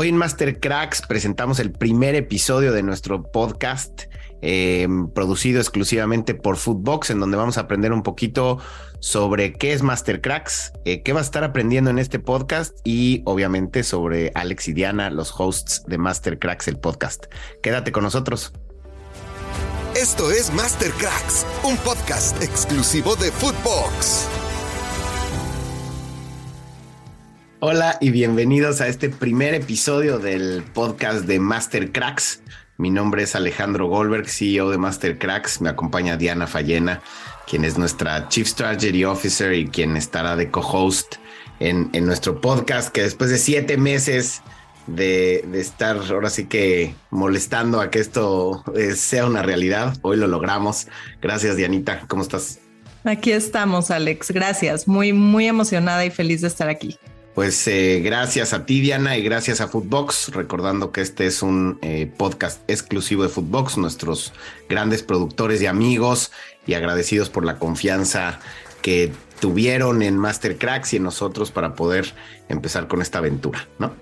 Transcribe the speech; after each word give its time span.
Hoy 0.00 0.10
en 0.10 0.16
Master 0.16 0.60
Cracks 0.60 1.02
presentamos 1.02 1.58
el 1.58 1.72
primer 1.72 2.14
episodio 2.14 2.70
de 2.70 2.84
nuestro 2.84 3.24
podcast 3.32 4.02
em, 4.42 5.10
producido 5.10 5.58
exclusivamente 5.58 6.34
por 6.34 6.56
Footbox, 6.56 7.10
en 7.10 7.18
donde 7.18 7.36
vamos 7.36 7.58
a 7.58 7.62
aprender 7.62 7.92
un 7.92 8.04
poquito 8.04 8.60
sobre 9.00 9.54
qué 9.54 9.72
es 9.72 9.82
Master 9.82 10.20
Cracks, 10.20 10.70
eh, 10.84 11.02
qué 11.02 11.12
vas 11.12 11.22
a 11.22 11.30
estar 11.30 11.42
aprendiendo 11.42 11.90
en 11.90 11.98
este 11.98 12.20
podcast 12.20 12.78
y 12.84 13.22
obviamente 13.24 13.82
sobre 13.82 14.30
Alex 14.36 14.68
y 14.68 14.72
Diana, 14.72 15.10
los 15.10 15.34
hosts 15.36 15.82
de 15.88 15.98
Master 15.98 16.38
Cracks, 16.38 16.68
el 16.68 16.78
podcast. 16.78 17.24
Quédate 17.60 17.90
con 17.90 18.04
nosotros. 18.04 18.52
Esto 19.96 20.30
es 20.30 20.54
Master 20.54 20.92
Cracks, 20.92 21.44
un 21.64 21.76
podcast 21.78 22.40
exclusivo 22.40 23.16
de 23.16 23.32
Footbox. 23.32 24.28
Hola 27.60 27.98
y 28.00 28.10
bienvenidos 28.10 28.80
a 28.80 28.86
este 28.86 29.08
primer 29.08 29.52
episodio 29.52 30.20
del 30.20 30.62
podcast 30.62 31.24
de 31.24 31.40
Master 31.40 31.90
Cracks. 31.90 32.40
Mi 32.76 32.88
nombre 32.88 33.24
es 33.24 33.34
Alejandro 33.34 33.88
Goldberg, 33.88 34.28
CEO 34.28 34.70
de 34.70 34.78
Master 34.78 35.18
Cracks. 35.18 35.60
Me 35.60 35.68
acompaña 35.68 36.16
Diana 36.16 36.46
Fallena, 36.46 37.02
quien 37.48 37.64
es 37.64 37.76
nuestra 37.76 38.28
Chief 38.28 38.46
Strategy 38.46 39.04
Officer 39.04 39.52
y 39.54 39.66
quien 39.66 39.96
estará 39.96 40.36
de 40.36 40.52
co-host 40.52 41.16
en, 41.58 41.90
nuestro 42.06 42.40
podcast, 42.40 42.90
que 42.90 43.02
después 43.02 43.28
de 43.28 43.38
siete 43.38 43.76
meses 43.76 44.40
de, 44.86 45.44
estar 45.54 45.96
ahora 45.96 46.30
sí 46.30 46.46
que 46.46 46.94
molestando 47.10 47.80
a 47.80 47.90
que 47.90 47.98
esto 47.98 48.62
eh, 48.76 48.94
sea 48.94 49.26
una 49.26 49.42
realidad, 49.42 49.96
hoy 50.02 50.16
lo 50.16 50.28
logramos. 50.28 50.86
Gracias, 51.20 51.56
Dianita. 51.56 52.04
¿Cómo 52.06 52.22
estás? 52.22 52.60
Aquí 53.02 53.32
estamos, 53.32 53.90
Alex. 53.90 54.30
Gracias. 54.30 54.86
Muy, 54.86 55.12
muy 55.12 55.48
emocionada 55.48 56.04
y 56.04 56.10
feliz 56.10 56.42
de 56.42 56.46
estar 56.46 56.68
aquí. 56.68 56.96
Pues 57.38 57.68
eh, 57.68 58.00
gracias 58.02 58.52
a 58.52 58.66
ti, 58.66 58.80
Diana, 58.80 59.16
y 59.16 59.22
gracias 59.22 59.60
a 59.60 59.68
Footbox, 59.68 60.30
recordando 60.34 60.90
que 60.90 61.02
este 61.02 61.24
es 61.26 61.40
un 61.40 61.78
eh, 61.82 62.12
podcast 62.16 62.68
exclusivo 62.68 63.22
de 63.22 63.28
Footbox, 63.28 63.78
nuestros 63.78 64.32
grandes 64.68 65.04
productores 65.04 65.62
y 65.62 65.66
amigos, 65.66 66.32
y 66.66 66.74
agradecidos 66.74 67.30
por 67.30 67.44
la 67.44 67.60
confianza 67.60 68.40
que 68.82 69.12
tuvieron 69.38 70.02
en 70.02 70.18
Master 70.18 70.58
Cracks 70.58 70.94
y 70.94 70.96
en 70.96 71.04
nosotros 71.04 71.52
para 71.52 71.76
poder 71.76 72.12
empezar 72.48 72.88
con 72.88 73.02
esta 73.02 73.18
aventura, 73.18 73.68
¿no? 73.78 73.94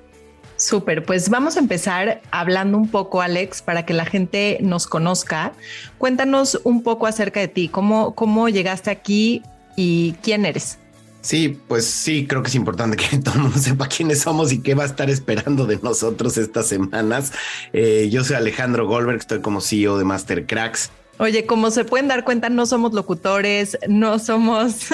Súper, 0.56 1.04
pues 1.04 1.28
vamos 1.28 1.58
a 1.58 1.60
empezar 1.60 2.22
hablando 2.30 2.78
un 2.78 2.88
poco, 2.88 3.20
Alex, 3.20 3.60
para 3.60 3.84
que 3.84 3.92
la 3.92 4.06
gente 4.06 4.56
nos 4.62 4.86
conozca. 4.86 5.52
Cuéntanos 5.98 6.58
un 6.64 6.82
poco 6.82 7.06
acerca 7.06 7.40
de 7.40 7.48
ti, 7.48 7.68
cómo, 7.68 8.14
cómo 8.14 8.48
llegaste 8.48 8.90
aquí 8.90 9.42
y 9.76 10.14
quién 10.22 10.46
eres. 10.46 10.78
Sí, 11.26 11.58
pues 11.66 11.86
sí, 11.86 12.24
creo 12.28 12.40
que 12.44 12.50
es 12.50 12.54
importante 12.54 12.96
que 12.96 13.18
todo 13.24 13.34
el 13.34 13.40
mundo 13.40 13.58
sepa 13.58 13.88
quiénes 13.88 14.20
somos 14.20 14.52
y 14.52 14.60
qué 14.60 14.76
va 14.76 14.84
a 14.84 14.86
estar 14.86 15.10
esperando 15.10 15.66
de 15.66 15.76
nosotros 15.82 16.38
estas 16.38 16.68
semanas. 16.68 17.32
Eh, 17.72 18.08
yo 18.12 18.22
soy 18.22 18.36
Alejandro 18.36 18.86
Goldberg, 18.86 19.18
estoy 19.18 19.40
como 19.40 19.60
CEO 19.60 19.98
de 19.98 20.04
Master 20.04 20.46
Cracks. 20.46 20.92
Oye, 21.18 21.44
como 21.44 21.72
se 21.72 21.84
pueden 21.84 22.06
dar 22.06 22.22
cuenta, 22.22 22.48
no 22.48 22.64
somos 22.64 22.92
locutores, 22.92 23.76
no 23.88 24.20
somos 24.20 24.86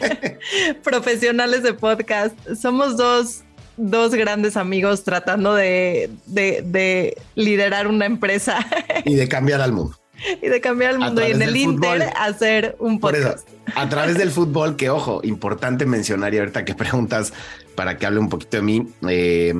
profesionales 0.82 1.62
de 1.62 1.74
podcast, 1.74 2.34
somos 2.58 2.96
dos, 2.96 3.42
dos 3.76 4.14
grandes 4.14 4.56
amigos 4.56 5.04
tratando 5.04 5.54
de, 5.54 6.08
de 6.24 7.18
liderar 7.34 7.86
una 7.86 8.06
empresa. 8.06 8.66
y 9.04 9.14
de 9.14 9.28
cambiar 9.28 9.60
al 9.60 9.72
mundo. 9.72 9.99
y 10.42 10.48
de 10.48 10.60
cambiar 10.60 10.92
el 10.92 10.98
mundo 10.98 11.26
y 11.26 11.30
en 11.30 11.42
el 11.42 11.56
Inter 11.56 12.10
hacer 12.16 12.76
un 12.78 13.00
podcast. 13.00 13.48
a 13.74 13.88
través 13.88 14.18
del 14.18 14.30
fútbol, 14.30 14.76
que 14.76 14.90
ojo, 14.90 15.20
importante 15.22 15.86
mencionar 15.86 16.34
y 16.34 16.38
ahorita 16.38 16.64
que 16.64 16.74
preguntas 16.76 17.32
para 17.74 17.98
que 17.98 18.06
hable 18.06 18.18
un 18.18 18.28
poquito 18.28 18.58
de 18.58 18.62
mí, 18.62 18.86
eh, 19.08 19.54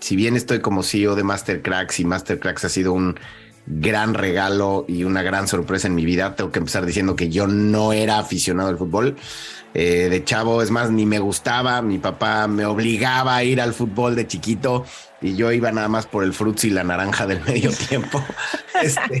si 0.00 0.16
bien 0.16 0.36
estoy 0.36 0.60
como 0.60 0.82
CEO 0.82 1.14
de 1.14 1.22
Master 1.22 1.62
Cracks 1.62 2.00
y 2.00 2.04
Master 2.04 2.38
Cracks 2.38 2.64
ha 2.64 2.68
sido 2.68 2.92
un 2.92 3.18
gran 3.66 4.12
regalo 4.12 4.84
y 4.88 5.04
una 5.04 5.22
gran 5.22 5.48
sorpresa 5.48 5.88
en 5.88 5.94
mi 5.94 6.04
vida, 6.04 6.36
tengo 6.36 6.52
que 6.52 6.58
empezar 6.58 6.84
diciendo 6.84 7.16
que 7.16 7.30
yo 7.30 7.46
no 7.46 7.92
era 7.92 8.18
aficionado 8.18 8.68
al 8.68 8.76
fútbol. 8.76 9.16
Eh, 9.76 10.08
de 10.08 10.22
chavo, 10.22 10.62
es 10.62 10.70
más, 10.70 10.90
ni 10.90 11.04
me 11.04 11.18
gustaba. 11.18 11.82
Mi 11.82 11.98
papá 11.98 12.46
me 12.46 12.64
obligaba 12.64 13.34
a 13.34 13.42
ir 13.42 13.60
al 13.60 13.74
fútbol 13.74 14.14
de 14.14 14.26
chiquito 14.26 14.84
y 15.20 15.34
yo 15.34 15.50
iba 15.50 15.72
nada 15.72 15.88
más 15.88 16.06
por 16.06 16.22
el 16.22 16.32
frutzi 16.32 16.68
y 16.68 16.70
la 16.70 16.84
naranja 16.84 17.26
del 17.26 17.40
medio 17.46 17.72
tiempo. 17.72 18.22
Este, 18.80 19.18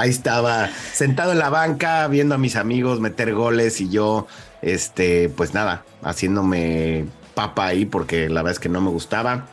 ahí 0.00 0.10
estaba 0.10 0.70
sentado 0.92 1.32
en 1.32 1.38
la 1.38 1.50
banca 1.50 2.08
viendo 2.08 2.34
a 2.34 2.38
mis 2.38 2.56
amigos 2.56 3.00
meter 3.00 3.34
goles 3.34 3.80
y 3.80 3.90
yo, 3.90 4.26
este, 4.62 5.28
pues 5.28 5.52
nada, 5.52 5.84
haciéndome 6.02 7.04
papa 7.34 7.66
ahí 7.66 7.84
porque 7.84 8.28
la 8.28 8.42
verdad 8.42 8.52
es 8.52 8.60
que 8.60 8.70
no 8.70 8.80
me 8.80 8.90
gustaba 8.90 9.46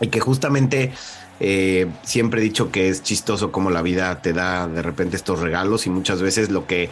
y 0.00 0.08
que 0.08 0.20
justamente 0.20 0.92
eh, 1.40 1.86
siempre 2.02 2.40
he 2.40 2.44
dicho 2.44 2.70
que 2.70 2.88
es 2.88 3.02
chistoso 3.02 3.50
como 3.50 3.70
la 3.70 3.80
vida 3.80 4.20
te 4.20 4.32
da 4.32 4.68
de 4.68 4.82
repente 4.82 5.16
estos 5.16 5.40
regalos 5.40 5.86
y 5.86 5.90
muchas 5.90 6.20
veces 6.20 6.50
lo 6.50 6.66
que 6.66 6.90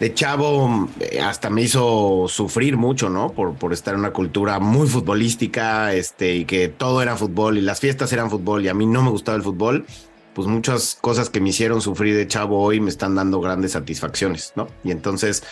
de 0.00 0.14
chavo 0.14 0.88
eh, 0.98 1.20
hasta 1.20 1.48
me 1.50 1.62
hizo 1.62 2.24
sufrir 2.26 2.76
mucho, 2.76 3.10
¿no? 3.10 3.32
Por, 3.32 3.54
por 3.54 3.72
estar 3.72 3.94
en 3.94 4.00
una 4.00 4.12
cultura 4.12 4.58
muy 4.58 4.88
futbolística, 4.88 5.92
este, 5.92 6.36
y 6.36 6.44
que 6.46 6.68
todo 6.68 7.02
era 7.02 7.16
fútbol 7.16 7.58
y 7.58 7.60
las 7.60 7.80
fiestas 7.80 8.12
eran 8.12 8.30
fútbol 8.30 8.64
y 8.64 8.68
a 8.68 8.74
mí 8.74 8.86
no 8.86 9.02
me 9.02 9.10
gustaba 9.10 9.36
el 9.36 9.42
fútbol, 9.42 9.84
pues 10.34 10.48
muchas 10.48 10.96
cosas 11.00 11.30
que 11.30 11.40
me 11.40 11.50
hicieron 11.50 11.80
sufrir 11.80 12.16
de 12.16 12.26
chavo 12.26 12.62
hoy 12.62 12.80
me 12.80 12.90
están 12.90 13.14
dando 13.14 13.40
grandes 13.40 13.72
satisfacciones, 13.72 14.52
¿no? 14.56 14.68
Y 14.84 14.90
entonces, 14.90 15.42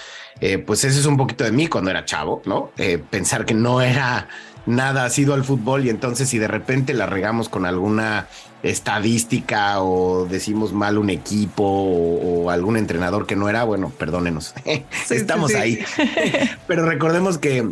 eh, 0.40 0.58
pues 0.58 0.84
ese 0.84 1.00
es 1.00 1.06
un 1.06 1.16
poquito 1.16 1.44
de 1.44 1.52
mí 1.52 1.66
cuando 1.66 1.90
era 1.90 2.04
chavo, 2.04 2.42
¿no? 2.44 2.70
Eh, 2.78 2.98
pensar 2.98 3.44
que 3.44 3.54
no 3.54 3.80
era 3.80 4.28
nada 4.66 5.04
ha 5.04 5.10
sido 5.10 5.34
al 5.34 5.44
fútbol 5.44 5.86
y 5.86 5.90
entonces 5.90 6.28
si 6.28 6.38
de 6.38 6.46
repente 6.46 6.92
la 6.92 7.06
regamos 7.06 7.48
con 7.48 7.64
alguna 7.64 8.28
estadística 8.62 9.80
o 9.80 10.26
decimos 10.26 10.72
mal 10.72 10.98
un 10.98 11.10
equipo 11.10 11.64
o, 11.64 12.50
algún 12.50 12.76
entrenador 12.76 13.26
que 13.26 13.36
no 13.36 13.48
era, 13.48 13.64
bueno, 13.64 13.90
perdónenos, 13.90 14.54
estamos 15.10 15.54
ahí. 15.54 15.78
Pero 16.66 16.86
recordemos 16.86 17.38
que, 17.38 17.68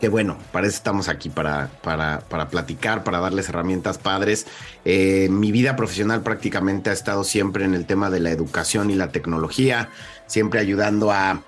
que 0.00 0.08
bueno, 0.08 0.36
para 0.52 0.66
eso 0.66 0.76
estamos 0.76 1.08
aquí, 1.08 1.30
para, 1.30 1.70
para, 1.82 2.20
para 2.28 2.48
platicar, 2.48 3.04
para 3.04 3.20
darles 3.20 3.48
herramientas 3.48 3.98
padres. 3.98 4.46
Eh, 4.84 5.28
mi 5.30 5.52
vida 5.52 5.76
profesional 5.76 6.22
prácticamente 6.22 6.90
ha 6.90 6.92
estado 6.92 7.24
siempre 7.24 7.64
en 7.64 7.74
el 7.74 7.86
tema 7.86 8.10
de 8.10 8.20
la 8.20 8.30
educación 8.30 8.90
y 8.90 8.94
la 8.94 9.08
tecnología, 9.12 9.90
siempre 10.26 10.60
ayudando 10.60 11.12
a 11.12 11.42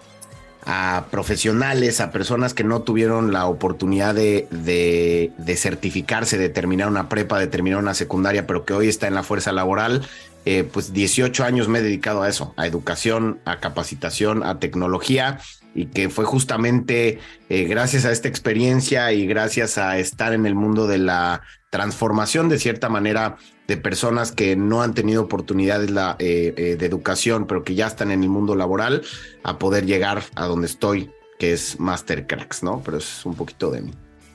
a 0.66 1.06
profesionales, 1.10 2.00
a 2.00 2.10
personas 2.10 2.54
que 2.54 2.64
no 2.64 2.82
tuvieron 2.82 3.32
la 3.32 3.46
oportunidad 3.46 4.14
de, 4.14 4.48
de, 4.50 5.56
certificarse, 5.56 6.38
de 6.38 6.48
terminar 6.48 6.88
una 6.88 7.08
prepa, 7.08 7.38
de 7.38 7.46
terminar 7.46 7.80
una 7.80 7.94
secundaria, 7.94 8.46
pero 8.46 8.64
que 8.64 8.72
hoy 8.72 8.88
está 8.88 9.06
en 9.06 9.14
la 9.14 9.22
fuerza 9.22 9.52
laboral, 9.52 10.06
eh, 10.46 10.64
pues 10.70 10.92
18 10.92 11.44
años 11.44 11.68
me 11.68 11.80
he 11.80 11.82
dedicado 11.82 12.22
a 12.22 12.28
eso, 12.28 12.54
a 12.56 12.66
educación, 12.66 13.40
a 13.44 13.60
capacitación, 13.60 14.42
a 14.42 14.58
tecnología 14.58 15.38
y 15.74 15.86
que 15.86 16.08
fue 16.08 16.24
justamente 16.24 17.18
eh, 17.48 17.64
gracias 17.64 18.04
a 18.04 18.12
esta 18.12 18.28
experiencia 18.28 19.12
y 19.12 19.26
gracias 19.26 19.76
a 19.76 19.98
estar 19.98 20.32
en 20.32 20.46
el 20.46 20.54
mundo 20.54 20.86
de 20.86 20.98
la 20.98 21.42
transformación 21.70 22.48
de 22.48 22.58
cierta 22.58 22.88
manera 22.88 23.36
de 23.66 23.76
personas 23.76 24.30
que 24.30 24.54
no 24.54 24.82
han 24.82 24.94
tenido 24.94 25.22
oportunidades 25.22 25.90
eh, 26.18 26.54
eh, 26.56 26.76
de 26.76 26.86
educación, 26.86 27.46
pero 27.46 27.64
que 27.64 27.74
ya 27.74 27.88
están 27.88 28.12
en 28.12 28.22
el 28.22 28.28
mundo 28.28 28.54
laboral, 28.54 29.02
a 29.42 29.58
poder 29.58 29.84
llegar 29.84 30.22
a 30.36 30.46
donde 30.46 30.66
estoy, 30.66 31.10
que 31.38 31.52
es 31.52 31.80
Master 31.80 32.26
Cracks, 32.26 32.62
¿no? 32.62 32.82
Pero 32.84 32.98
es 32.98 33.26
un 33.26 33.34
poquito 33.34 33.70
de 33.70 33.80
mí. 33.80 33.90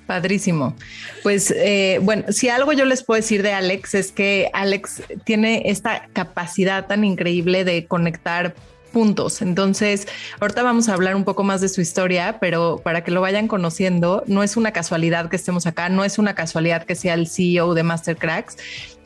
Padrísimo. 0.07 0.75
Pues 1.21 1.53
bueno, 2.01 2.23
si 2.29 2.49
algo 2.49 2.73
yo 2.73 2.83
les 2.83 3.03
puedo 3.03 3.21
decir 3.21 3.43
de 3.43 3.53
Alex 3.53 3.93
es 3.93 4.11
que 4.11 4.49
Alex 4.53 5.03
tiene 5.23 5.61
esta 5.65 6.07
capacidad 6.13 6.87
tan 6.87 7.03
increíble 7.03 7.63
de 7.63 7.85
conectar 7.85 8.55
puntos. 8.91 9.41
Entonces, 9.41 10.07
ahorita 10.39 10.63
vamos 10.63 10.89
a 10.89 10.93
hablar 10.93 11.15
un 11.15 11.23
poco 11.23 11.43
más 11.43 11.61
de 11.61 11.69
su 11.69 11.81
historia, 11.81 12.37
pero 12.39 12.81
para 12.83 13.03
que 13.03 13.11
lo 13.11 13.21
vayan 13.21 13.47
conociendo, 13.47 14.23
no 14.27 14.43
es 14.43 14.57
una 14.57 14.71
casualidad 14.71 15.29
que 15.29 15.35
estemos 15.35 15.67
acá, 15.67 15.89
no 15.89 16.03
es 16.03 16.19
una 16.19 16.35
casualidad 16.35 16.83
que 16.83 16.95
sea 16.95 17.13
el 17.13 17.27
CEO 17.27 17.73
de 17.73 17.83
Mastercracks 17.83 18.57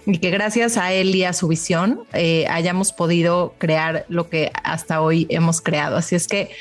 y 0.05 0.17
que 0.17 0.29
gracias 0.31 0.77
a 0.77 0.91
él 0.91 1.15
y 1.15 1.23
a 1.23 1.33
su 1.33 1.47
visión 1.47 2.03
eh, 2.13 2.45
hayamos 2.49 2.91
podido 2.91 3.55
crear 3.57 4.05
lo 4.09 4.29
que 4.29 4.51
hasta 4.63 5.01
hoy 5.01 5.27
hemos 5.29 5.61
creado. 5.61 5.97
Así 5.97 6.15
es 6.15 6.27
que 6.27 6.51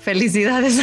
felicidades. 0.00 0.78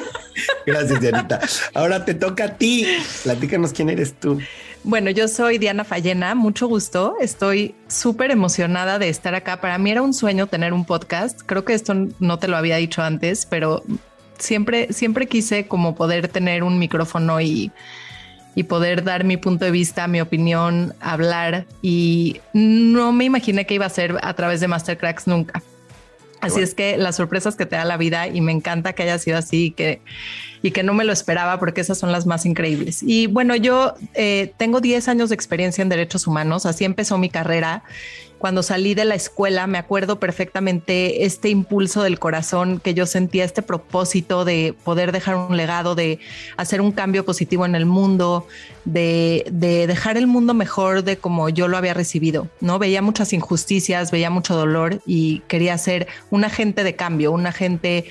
gracias, 0.66 1.00
Dianita. 1.00 1.40
Ahora 1.74 2.04
te 2.04 2.14
toca 2.14 2.44
a 2.44 2.56
ti. 2.56 2.86
Platícanos 3.22 3.72
quién 3.72 3.90
eres 3.90 4.14
tú. 4.14 4.40
Bueno, 4.84 5.10
yo 5.10 5.28
soy 5.28 5.58
Diana 5.58 5.84
Fallena, 5.84 6.34
mucho 6.34 6.66
gusto. 6.66 7.14
Estoy 7.20 7.76
súper 7.86 8.32
emocionada 8.32 8.98
de 8.98 9.08
estar 9.08 9.32
acá. 9.34 9.60
Para 9.60 9.78
mí 9.78 9.92
era 9.92 10.02
un 10.02 10.12
sueño 10.12 10.48
tener 10.48 10.72
un 10.72 10.84
podcast. 10.84 11.40
Creo 11.46 11.64
que 11.64 11.72
esto 11.72 11.94
no 12.18 12.38
te 12.40 12.48
lo 12.48 12.56
había 12.56 12.76
dicho 12.76 13.00
antes, 13.00 13.46
pero 13.46 13.84
siempre, 14.38 14.92
siempre 14.92 15.28
quise 15.28 15.68
como 15.68 15.94
poder 15.94 16.26
tener 16.26 16.64
un 16.64 16.80
micrófono 16.80 17.40
y, 17.40 17.70
y 18.56 18.64
poder 18.64 19.04
dar 19.04 19.22
mi 19.22 19.36
punto 19.36 19.64
de 19.64 19.70
vista, 19.70 20.08
mi 20.08 20.20
opinión, 20.20 20.94
hablar. 21.00 21.64
Y 21.80 22.40
no 22.52 23.12
me 23.12 23.22
imaginé 23.24 23.66
que 23.66 23.74
iba 23.74 23.86
a 23.86 23.90
ser 23.90 24.18
a 24.20 24.34
través 24.34 24.60
de 24.60 24.66
Mastercracks 24.66 25.28
nunca. 25.28 25.62
Así 26.40 26.60
es 26.60 26.74
que 26.74 26.96
las 26.96 27.14
sorpresas 27.14 27.54
que 27.54 27.66
te 27.66 27.76
da 27.76 27.84
la 27.84 27.96
vida 27.96 28.26
y 28.26 28.40
me 28.40 28.50
encanta 28.50 28.94
que 28.94 29.04
haya 29.04 29.16
sido 29.20 29.38
así 29.38 29.70
que, 29.70 30.00
y 30.62 30.70
que 30.70 30.82
no 30.82 30.94
me 30.94 31.04
lo 31.04 31.12
esperaba 31.12 31.58
porque 31.58 31.80
esas 31.80 31.98
son 31.98 32.12
las 32.12 32.26
más 32.26 32.46
increíbles. 32.46 33.02
Y 33.02 33.26
bueno, 33.26 33.56
yo 33.56 33.94
eh, 34.14 34.52
tengo 34.56 34.80
10 34.80 35.08
años 35.08 35.28
de 35.28 35.34
experiencia 35.34 35.82
en 35.82 35.88
derechos 35.88 36.26
humanos, 36.26 36.66
así 36.66 36.84
empezó 36.84 37.18
mi 37.18 37.28
carrera. 37.28 37.82
Cuando 38.38 38.64
salí 38.64 38.94
de 38.94 39.04
la 39.04 39.14
escuela, 39.14 39.68
me 39.68 39.78
acuerdo 39.78 40.18
perfectamente 40.18 41.24
este 41.24 41.48
impulso 41.48 42.02
del 42.02 42.18
corazón 42.18 42.80
que 42.80 42.92
yo 42.92 43.06
sentía, 43.06 43.44
este 43.44 43.62
propósito 43.62 44.44
de 44.44 44.74
poder 44.82 45.12
dejar 45.12 45.36
un 45.36 45.56
legado, 45.56 45.94
de 45.94 46.18
hacer 46.56 46.80
un 46.80 46.90
cambio 46.90 47.24
positivo 47.24 47.66
en 47.66 47.76
el 47.76 47.86
mundo, 47.86 48.48
de, 48.84 49.46
de 49.52 49.86
dejar 49.86 50.16
el 50.16 50.26
mundo 50.26 50.54
mejor 50.54 51.04
de 51.04 51.18
como 51.18 51.50
yo 51.50 51.68
lo 51.68 51.76
había 51.76 51.94
recibido. 51.94 52.48
No 52.60 52.80
veía 52.80 53.00
muchas 53.00 53.32
injusticias, 53.32 54.10
veía 54.10 54.28
mucho 54.28 54.56
dolor 54.56 55.00
y 55.06 55.42
quería 55.46 55.78
ser 55.78 56.08
un 56.30 56.42
agente 56.42 56.82
de 56.82 56.96
cambio, 56.96 57.30
un 57.30 57.46
agente 57.46 58.06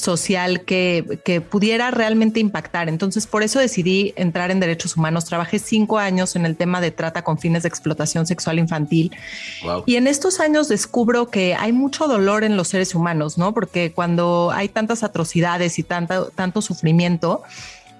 social 0.00 0.62
que, 0.62 1.20
que, 1.24 1.40
pudiera 1.40 1.90
realmente 1.90 2.40
impactar. 2.40 2.88
Entonces, 2.88 3.26
por 3.26 3.42
eso 3.42 3.58
decidí 3.58 4.12
entrar 4.16 4.50
en 4.50 4.60
derechos 4.60 4.96
humanos. 4.96 5.24
Trabajé 5.24 5.58
cinco 5.58 5.98
años 5.98 6.36
en 6.36 6.46
el 6.46 6.56
tema 6.56 6.80
de 6.80 6.90
trata 6.90 7.22
con 7.22 7.38
fines 7.38 7.62
de 7.62 7.68
explotación 7.68 8.26
sexual 8.26 8.58
infantil. 8.58 9.12
Y 9.86 9.96
en 9.96 10.06
estos 10.06 10.40
años 10.40 10.68
descubro 10.68 11.30
que 11.30 11.54
hay 11.54 11.72
mucho 11.72 12.08
dolor 12.08 12.44
en 12.44 12.56
los 12.56 12.68
seres 12.68 12.94
humanos, 12.94 13.38
¿no? 13.38 13.54
Porque 13.54 13.92
cuando 13.92 14.50
hay 14.52 14.68
tantas 14.68 15.02
atrocidades 15.02 15.78
y 15.78 15.82
tanto, 15.82 16.30
tanto 16.34 16.62
sufrimiento, 16.62 17.42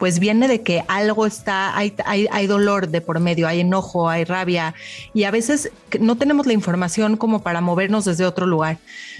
pues 0.00 0.18
viene 0.18 0.48
de 0.48 0.62
que 0.62 0.82
algo 0.88 1.26
está, 1.26 1.76
hay, 1.76 1.94
hay, 2.06 2.26
hay, 2.32 2.46
dolor 2.46 2.88
de 2.88 3.02
por 3.02 3.20
medio, 3.20 3.46
hay 3.46 3.60
enojo, 3.60 4.08
hay 4.08 4.24
rabia 4.24 4.74
y 5.12 5.24
a 5.24 5.30
veces 5.30 5.70
no 6.00 6.16
tenemos 6.16 6.46
la 6.46 6.54
información 6.54 7.18
como 7.18 7.42
para 7.42 7.60
movernos 7.60 8.06
desde 8.06 8.24
otro 8.24 8.46
lugar. 8.46 8.78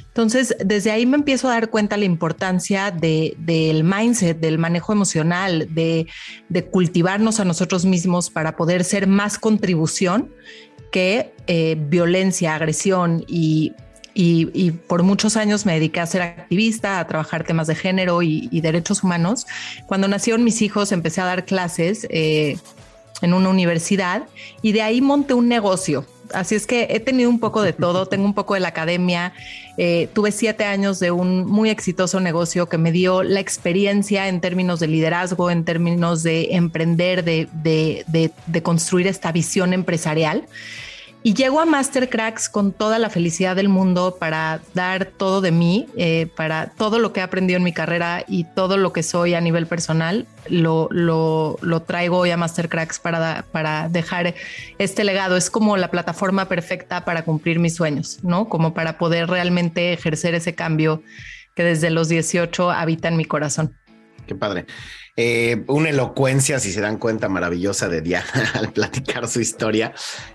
Entonces, 0.08 0.56
desde 0.64 0.90
ahí 0.90 1.04
me 1.04 1.18
empiezo 1.18 1.48
a 1.48 1.52
dar 1.52 1.68
cuenta 1.68 1.98
la 1.98 2.06
importancia 2.06 2.90
de, 2.90 3.36
del 3.36 3.84
mindset, 3.84 4.40
del 4.40 4.56
manejo 4.56 4.94
emocional, 4.94 5.68
de, 5.70 6.06
de, 6.48 6.64
cultivarnos 6.64 7.40
a 7.40 7.44
nosotros 7.44 7.84
mismos 7.84 8.30
para 8.30 8.56
poder 8.56 8.82
ser 8.82 9.06
más 9.06 9.38
contribución 9.38 10.30
que 10.90 11.34
eh, 11.46 11.76
violencia, 11.78 12.54
agresión 12.54 13.22
y 13.28 13.74
y, 14.14 14.70
por 14.72 15.02
muchos 15.02 15.36
años 15.36 15.66
me 15.66 15.74
dediqué 15.74 16.00
a 16.00 16.06
ser 16.06 16.22
activista, 16.22 16.98
a 16.98 17.06
trabajar 17.06 17.44
temas 17.44 17.66
de 17.66 17.74
género 17.74 18.22
y, 18.22 18.60
derechos 18.60 19.02
humanos. 19.02 19.46
Cuando 19.86 20.08
nacieron 20.08 20.44
mis 20.44 20.62
hijos 20.62 20.92
empecé 20.92 21.20
a 21.20 21.24
dar 21.24 21.44
clases 21.44 22.06
eh, 22.10 22.58
en 23.22 23.34
una 23.34 23.48
universidad 23.48 24.24
y 24.62 24.72
de 24.72 24.82
ahí 24.82 25.00
monté 25.00 25.34
un 25.34 25.48
negocio. 25.48 26.06
Así 26.32 26.54
es 26.54 26.66
que 26.66 26.86
he 26.90 27.00
tenido 27.00 27.28
un 27.28 27.40
poco 27.40 27.62
de 27.62 27.72
todo, 27.72 28.06
tengo 28.06 28.24
un 28.24 28.34
poco 28.34 28.54
de 28.54 28.60
la 28.60 28.68
academia, 28.68 29.32
eh, 29.76 30.08
tuve 30.12 30.30
siete 30.30 30.64
años 30.64 31.00
de 31.00 31.10
un 31.10 31.44
muy 31.44 31.70
exitoso 31.70 32.20
negocio 32.20 32.68
que 32.68 32.78
me 32.78 32.92
dio 32.92 33.24
la 33.24 33.40
experiencia 33.40 34.28
en 34.28 34.40
términos 34.40 34.78
de 34.78 34.86
liderazgo, 34.86 35.50
en 35.50 35.64
términos 35.64 36.22
de 36.22 36.54
emprender, 36.54 37.24
de, 37.24 37.48
de 38.46 38.62
construir 38.62 39.08
esta 39.08 39.32
visión 39.32 39.72
empresarial. 39.72 40.46
Y 41.22 41.34
llego 41.34 41.60
a 41.60 41.66
Mastercracks 41.66 42.48
con 42.48 42.72
toda 42.72 42.98
la 42.98 43.10
felicidad 43.10 43.54
del 43.54 43.68
mundo 43.68 44.16
para 44.18 44.62
dar 44.72 45.04
todo 45.04 45.42
de 45.42 45.50
mí, 45.50 45.86
eh, 45.96 46.28
para 46.34 46.70
todo 46.70 46.98
lo 46.98 47.12
que 47.12 47.20
he 47.20 47.22
aprendido 47.22 47.58
en 47.58 47.62
mi 47.62 47.74
carrera 47.74 48.24
y 48.26 48.44
todo 48.44 48.78
lo 48.78 48.94
que 48.94 49.02
soy 49.02 49.34
a 49.34 49.40
nivel 49.42 49.66
personal, 49.66 50.26
lo, 50.48 50.88
lo, 50.90 51.58
lo 51.60 51.82
traigo 51.82 52.16
hoy 52.16 52.30
a 52.30 52.38
Mastercracks 52.38 53.00
para, 53.00 53.44
para 53.52 53.90
dejar 53.90 54.34
este 54.78 55.04
legado. 55.04 55.36
Es 55.36 55.50
como 55.50 55.76
la 55.76 55.90
plataforma 55.90 56.46
perfecta 56.46 57.04
para 57.04 57.22
cumplir 57.22 57.58
mis 57.58 57.74
sueños, 57.74 58.20
¿no? 58.22 58.48
Como 58.48 58.72
para 58.72 58.96
poder 58.96 59.28
realmente 59.28 59.92
ejercer 59.92 60.34
ese 60.34 60.54
cambio 60.54 61.02
que 61.54 61.64
desde 61.64 61.90
los 61.90 62.08
18 62.08 62.70
habita 62.70 63.08
en 63.08 63.18
mi 63.18 63.26
corazón. 63.26 63.76
Qué 64.26 64.34
padre. 64.34 64.64
Eh, 65.16 65.64
una 65.66 65.90
elocuencia, 65.90 66.60
si 66.60 66.72
se 66.72 66.80
dan 66.80 66.96
cuenta, 66.98 67.28
maravillosa 67.28 67.88
de 67.88 68.00
Diana 68.00 68.26
al 68.54 68.72
platicar 68.72 69.28
su 69.28 69.40
historia. 69.40 69.92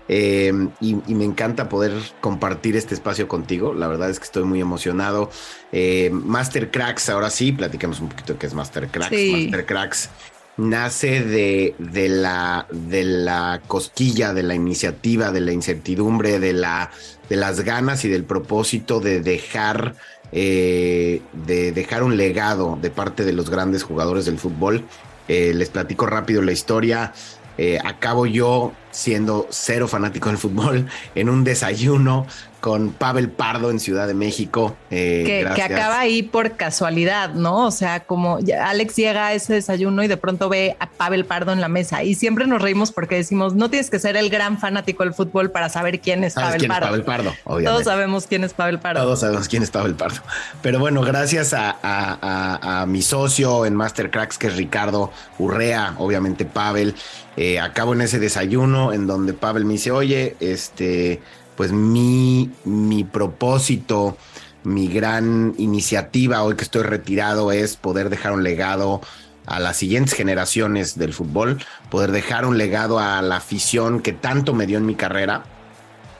Eh, 0.08 0.52
y, 0.80 0.94
me 0.94 1.24
encanta 1.24 1.68
poder 1.68 1.92
compartir 2.20 2.76
este 2.76 2.94
espacio 2.94 3.26
contigo. 3.28 3.74
La 3.74 3.88
verdad 3.88 4.10
es 4.10 4.18
que 4.18 4.26
estoy 4.26 4.44
muy 4.44 4.60
emocionado. 4.60 5.30
Eh, 5.72 6.10
Master 6.12 6.70
Cracks, 6.70 7.08
ahora 7.08 7.30
sí, 7.30 7.52
platicamos 7.52 8.00
un 8.00 8.08
poquito 8.08 8.34
de 8.34 8.38
qué 8.38 8.46
es 8.46 8.54
Master 8.54 8.88
Cracks. 8.88 9.12
Master 9.12 9.66
Cracks 9.66 10.10
nace 10.56 11.22
de, 11.22 11.74
de, 11.78 12.08
la, 12.08 12.66
de 12.70 13.04
la 13.04 13.60
cosquilla, 13.66 14.32
de 14.32 14.42
la 14.42 14.54
iniciativa, 14.54 15.30
de 15.30 15.40
la 15.40 15.52
incertidumbre, 15.52 16.38
de, 16.38 16.52
la, 16.52 16.90
de 17.28 17.36
las 17.36 17.60
ganas 17.60 18.04
y 18.04 18.08
del 18.08 18.24
propósito 18.24 19.00
de 19.00 19.20
dejar 19.20 19.94
eh, 20.32 21.22
de 21.32 21.72
dejar 21.72 22.02
un 22.02 22.16
legado 22.16 22.78
de 22.80 22.90
parte 22.90 23.24
de 23.24 23.32
los 23.32 23.50
grandes 23.50 23.82
jugadores 23.82 24.24
del 24.26 24.38
fútbol. 24.38 24.84
Eh, 25.28 25.52
les 25.54 25.70
platico 25.70 26.06
rápido 26.06 26.42
la 26.42 26.52
historia. 26.52 27.12
Eh, 27.58 27.78
acabo 27.84 28.26
yo 28.26 28.72
siendo 28.96 29.46
cero 29.50 29.88
fanático 29.88 30.30
del 30.30 30.38
fútbol 30.38 30.86
en 31.14 31.28
un 31.28 31.44
desayuno 31.44 32.26
con 32.60 32.90
Pavel 32.90 33.28
Pardo 33.28 33.70
en 33.70 33.78
Ciudad 33.78 34.08
de 34.08 34.14
México. 34.14 34.74
Eh, 34.90 35.44
que, 35.54 35.62
acaba 35.62 36.00
ahí 36.00 36.22
por 36.22 36.56
casualidad, 36.56 37.34
¿no? 37.34 37.66
O 37.66 37.70
sea, 37.70 38.00
como 38.00 38.38
Alex 38.60 38.96
llega 38.96 39.28
a 39.28 39.34
ese 39.34 39.52
desayuno 39.52 40.02
y 40.02 40.08
de 40.08 40.16
pronto 40.16 40.48
ve 40.48 40.76
a 40.80 40.88
Pavel 40.88 41.26
Pardo 41.26 41.52
en 41.52 41.60
la 41.60 41.68
mesa 41.68 42.02
y 42.02 42.14
siempre 42.14 42.46
nos 42.46 42.60
reímos 42.60 42.90
porque 42.90 43.16
decimos, 43.16 43.54
no 43.54 43.70
tienes 43.70 43.90
que 43.90 43.98
ser 43.98 44.16
el 44.16 44.30
gran 44.30 44.58
fanático 44.58 45.04
del 45.04 45.14
fútbol 45.14 45.50
para 45.50 45.68
saber 45.68 46.00
quién 46.00 46.24
es 46.24 46.34
Pavel 46.34 46.66
Pardo. 46.66 46.86
Pavel 46.88 47.04
Pardo 47.04 47.34
Todos 47.44 47.84
sabemos 47.84 48.26
quién 48.26 48.42
es 48.42 48.54
Pavel 48.54 48.80
Pardo. 48.80 49.02
Todos 49.02 49.20
sabemos 49.20 49.46
quién 49.46 49.62
es 49.62 49.70
Pavel 49.70 49.94
Pardo. 49.94 50.22
Pero 50.62 50.80
bueno, 50.80 51.02
gracias 51.02 51.54
a, 51.54 52.84
mi 52.88 53.02
socio 53.02 53.66
en 53.66 53.76
Mastercracks, 53.76 54.38
que 54.38 54.48
es 54.48 54.56
Ricardo 54.56 55.12
Urrea, 55.38 55.94
obviamente 55.98 56.46
Pavel, 56.46 56.94
eh, 57.36 57.60
acabo 57.60 57.92
en 57.92 58.00
ese 58.00 58.18
desayuno 58.18 58.85
en 58.92 59.06
donde 59.06 59.32
Pavel 59.32 59.64
me 59.64 59.74
dice, 59.74 59.90
oye, 59.90 60.36
este 60.40 61.20
pues 61.56 61.72
mi, 61.72 62.50
mi 62.64 63.02
propósito, 63.04 64.16
mi 64.62 64.88
gran 64.88 65.54
iniciativa 65.58 66.42
hoy 66.42 66.54
que 66.54 66.64
estoy 66.64 66.82
retirado 66.82 67.50
es 67.50 67.76
poder 67.76 68.10
dejar 68.10 68.32
un 68.32 68.44
legado 68.44 69.00
a 69.46 69.60
las 69.60 69.76
siguientes 69.76 70.14
generaciones 70.14 70.98
del 70.98 71.14
fútbol, 71.14 71.58
poder 71.88 72.12
dejar 72.12 72.44
un 72.44 72.58
legado 72.58 72.98
a 72.98 73.22
la 73.22 73.36
afición 73.36 74.00
que 74.00 74.12
tanto 74.12 74.52
me 74.52 74.66
dio 74.66 74.78
en 74.78 74.86
mi 74.86 74.94
carrera. 74.94 75.44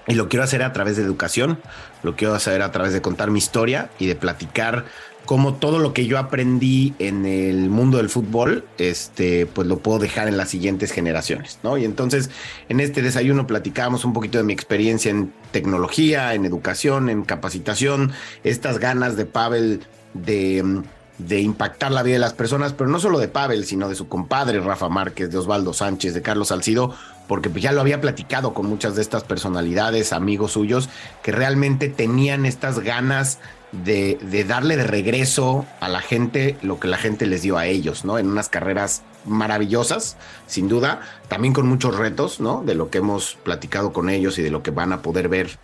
Y 0.09 0.15
lo 0.15 0.29
quiero 0.29 0.45
hacer 0.45 0.63
a 0.63 0.73
través 0.73 0.97
de 0.97 1.03
educación, 1.03 1.59
lo 2.05 2.15
quiero 2.15 2.35
hacer 2.35 2.63
a 2.63 2.71
través 2.71 2.93
de 2.93 3.03
contar 3.03 3.31
mi 3.31 3.39
historia 3.39 3.91
y 3.99 4.07
de 4.07 4.15
platicar 4.15 4.85
como 5.27 5.55
todo 5.55 5.79
lo 5.79 5.93
que 5.93 6.07
yo 6.07 6.19
aprendí 6.19 6.95
en 6.99 7.27
el 7.27 7.69
mundo 7.69 7.99
del 7.99 8.09
fútbol, 8.09 8.65
este, 8.79 9.47
pues 9.47 9.67
lo 9.67 9.79
puedo 9.79 9.99
dejar 9.99 10.29
en 10.29 10.37
las 10.37 10.49
siguientes 10.49 10.93
generaciones, 10.93 11.59
¿no? 11.63 11.77
Y 11.77 11.85
entonces 11.85 12.31
en 12.69 12.81
este 12.81 13.03
desayuno 13.03 13.47
platicábamos 13.47 14.05
un 14.05 14.13
poquito 14.13 14.39
de 14.39 14.45
mi 14.45 14.53
experiencia 14.53 15.11
en 15.11 15.33
tecnología, 15.51 16.35
en 16.35 16.45
educación, 16.47 17.11
en 17.11 17.25
capacitación, 17.25 18.13
estas 18.45 18.79
ganas 18.79 19.17
de 19.17 19.27
Pavel 19.27 19.83
de, 20.15 20.83
de 21.19 21.41
impactar 21.41 21.93
la 21.93 22.03
vida 22.03 22.15
de 22.15 22.21
las 22.21 22.35
personas, 22.35 22.73
pero 22.73 22.89
no 22.89 23.01
solo 23.01 23.19
de 23.19 23.29
Pavel, 23.29 23.65
sino 23.67 23.89
de 23.89 23.95
su 23.95 24.09
compadre 24.09 24.61
Rafa 24.61 24.89
Márquez, 24.89 25.31
de 25.31 25.39
Osvaldo 25.39 25.73
Sánchez, 25.73 26.15
de 26.15 26.23
Carlos 26.23 26.49
Salcido, 26.49 26.95
porque 27.27 27.51
ya 27.61 27.73
lo 27.73 27.81
había 27.81 28.01
platicado 28.01 28.55
con 28.55 28.67
muchas 28.67 28.95
de 28.95 29.03
estas 29.03 29.25
personalidades, 29.25 30.13
amigos 30.13 30.53
suyos, 30.53 30.89
que 31.23 31.33
realmente 31.33 31.89
tenían 31.89 32.47
estas 32.47 32.79
ganas 32.79 33.41
de, 33.73 34.45
darle 34.47 34.77
de 34.77 34.85
regreso 34.85 35.67
a 35.81 35.89
la 35.89 36.01
gente 36.01 36.57
lo 36.63 36.79
que 36.79 36.89
la 36.89 36.97
gente 36.97 37.27
les 37.27 37.43
dio 37.43 37.59
a 37.59 37.67
ellos, 37.67 38.05
¿no? 38.05 38.19
En 38.19 38.29
unas 38.29 38.49
carreras 38.49 39.03
maravillosas, 39.25 40.17
sin 40.47 40.69
duda, 40.69 41.01
también 41.29 41.53
con 41.53 41.67
muchos 41.67 41.97
retos, 41.97 42.41
¿no? 42.41 42.63
De 42.65 42.75
lo 42.75 42.91
que 42.91 42.99
hemos 42.99 43.37
platicado 43.43 43.93
con 43.93 44.09
ellos 44.09 44.39
y 44.39 44.43
de 44.43 44.51
lo 44.51 44.63
que 44.63 44.71
van 44.71 44.93
a 44.93 45.03
poder 45.03 45.29
ver 45.29 45.59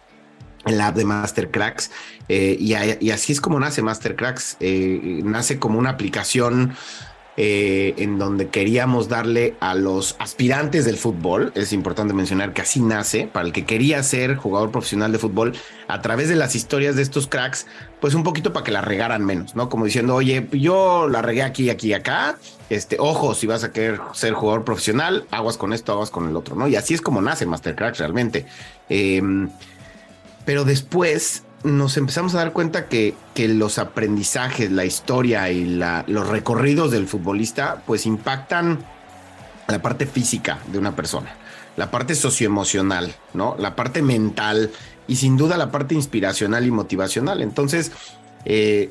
en 0.64 0.78
la 0.78 0.88
app 0.88 0.96
de 0.96 1.04
Mastercracks. 1.04 1.90
Eh, 2.28 2.56
y, 2.58 3.10
así 3.10 3.32
es 3.32 3.40
como 3.40 3.58
nace 3.58 3.82
Mastercracks. 3.82 4.56
Eh, 4.60 5.20
nace 5.24 5.58
como 5.58 5.78
una 5.78 5.90
aplicación 5.90 6.74
eh, 7.38 7.94
en 7.96 8.18
donde 8.18 8.48
queríamos 8.48 9.08
darle 9.08 9.54
a 9.60 9.74
los 9.74 10.16
aspirantes 10.18 10.84
del 10.84 10.98
fútbol, 10.98 11.50
es 11.54 11.72
importante 11.72 12.12
mencionar 12.12 12.52
que 12.52 12.60
así 12.60 12.80
nace, 12.80 13.26
para 13.26 13.46
el 13.46 13.52
que 13.54 13.64
quería 13.64 14.02
ser 14.02 14.36
jugador 14.36 14.70
profesional 14.70 15.12
de 15.12 15.18
fútbol, 15.18 15.54
a 15.88 16.02
través 16.02 16.28
de 16.28 16.36
las 16.36 16.54
historias 16.54 16.94
de 16.94 17.00
estos 17.00 17.26
cracks, 17.28 17.66
pues 18.02 18.12
un 18.12 18.22
poquito 18.22 18.52
para 18.52 18.64
que 18.64 18.70
la 18.70 18.82
regaran 18.82 19.24
menos, 19.24 19.54
¿no? 19.54 19.70
Como 19.70 19.86
diciendo, 19.86 20.14
oye, 20.14 20.46
yo 20.52 21.08
la 21.08 21.22
regué 21.22 21.42
aquí, 21.42 21.70
aquí 21.70 21.94
acá, 21.94 22.36
este, 22.68 22.96
ojo, 22.98 23.34
si 23.34 23.46
vas 23.46 23.64
a 23.64 23.72
querer 23.72 23.98
ser 24.12 24.34
jugador 24.34 24.64
profesional, 24.64 25.26
aguas 25.30 25.56
con 25.56 25.72
esto, 25.72 25.92
aguas 25.92 26.10
con 26.10 26.28
el 26.28 26.36
otro, 26.36 26.54
¿no? 26.54 26.68
Y 26.68 26.76
así 26.76 26.92
es 26.92 27.00
como 27.00 27.22
nace 27.22 27.46
Mastercracks 27.46 27.98
realmente. 27.98 28.44
Em, 28.90 29.48
pero 30.44 30.64
después 30.64 31.44
nos 31.64 31.96
empezamos 31.96 32.34
a 32.34 32.38
dar 32.38 32.52
cuenta 32.52 32.86
que, 32.88 33.14
que 33.34 33.48
los 33.48 33.78
aprendizajes, 33.78 34.70
la 34.70 34.84
historia 34.84 35.50
y 35.50 35.64
la, 35.64 36.04
los 36.06 36.28
recorridos 36.28 36.90
del 36.90 37.06
futbolista, 37.06 37.82
pues 37.86 38.06
impactan 38.06 38.84
la 39.68 39.80
parte 39.80 40.06
física 40.06 40.58
de 40.72 40.78
una 40.78 40.96
persona, 40.96 41.34
la 41.76 41.90
parte 41.90 42.14
socioemocional, 42.14 43.14
¿no? 43.32 43.56
La 43.58 43.76
parte 43.76 44.02
mental 44.02 44.70
y 45.06 45.16
sin 45.16 45.36
duda 45.36 45.56
la 45.56 45.70
parte 45.70 45.94
inspiracional 45.94 46.66
y 46.66 46.70
motivacional. 46.70 47.42
Entonces, 47.42 47.92
eh, 48.44 48.90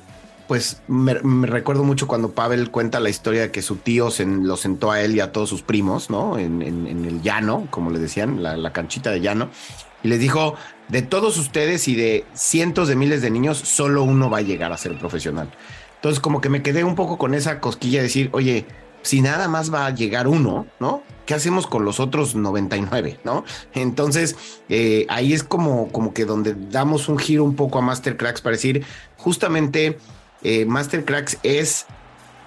pues 0.51 0.81
me, 0.89 1.13
recuerdo 1.13 1.86
mucho 1.86 2.10
cuando 2.10 2.31
Pavel 2.31 2.72
cuenta 2.72 3.00
la 3.00 3.08
historia 3.08 3.43
de 3.43 3.51
que 3.51 3.62
su 3.62 3.77
tío 3.77 4.12
se, 4.12 4.25
lo 4.25 4.58
sentó 4.58 4.91
a 4.91 5.00
él 5.00 5.15
y 5.15 5.22
a 5.22 5.31
todos 5.31 5.48
sus 5.48 5.62
primos, 5.62 6.10
¿no? 6.10 6.38
En, 6.38 6.62
el 6.62 7.22
llano, 7.22 7.70
como 7.70 7.89
le 7.89 8.00
decían, 8.00 8.43
la, 8.43 8.74
canchita 8.74 9.12
de 9.12 9.22
llano, 9.22 9.50
y 10.03 10.10
les 10.10 10.20
dijo, 10.20 10.55
de 10.89 11.03
todos 11.03 11.38
ustedes 11.38 11.88
y 11.88 11.96
de 11.96 12.25
cientos 12.34 12.89
de 12.89 12.98
miles 12.98 13.22
de 13.22 13.29
niños, 13.29 13.60
solo 13.60 14.03
uno 14.03 14.29
va 14.29 14.39
a 14.39 14.41
llegar 14.41 14.74
a 14.74 14.77
ser 14.77 15.00
profesional. 15.00 15.50
Entonces 15.96 16.20
como 16.20 16.41
que 16.41 16.50
me 16.50 16.62
quedé 16.62 16.84
un 16.84 16.96
poco 16.96 17.17
con 17.17 17.34
esa 17.34 17.62
cosquilla 17.62 18.00
de 18.00 18.03
decir, 18.08 18.29
oye, 18.34 18.65
si 19.03 19.22
nada 19.22 19.48
más 19.48 19.74
va 19.74 19.86
a 19.86 19.91
llegar 19.91 20.27
uno, 20.27 20.67
¿no? 20.81 21.01
¿Qué 21.25 21.34
hacemos 21.34 21.65
con 21.65 21.86
los 21.86 22.01
otros 22.01 22.36
99, 22.36 23.22
¿no? 23.24 23.46
Entonces, 23.74 24.36
eh, 24.67 25.05
ahí 25.08 25.31
es 25.31 25.46
como, 25.46 25.88
como 25.93 26.13
que 26.13 26.25
donde 26.25 26.58
damos 26.70 27.08
un 27.08 27.17
giro 27.17 27.46
un 27.46 27.55
poco 27.55 27.79
a 27.79 27.81
Mastercracks 27.81 28.41
para 28.41 28.58
decir, 28.58 28.84
justamente 29.15 29.98
eh, 30.43 30.65
Mastercracks 30.65 31.38
es 31.43 31.86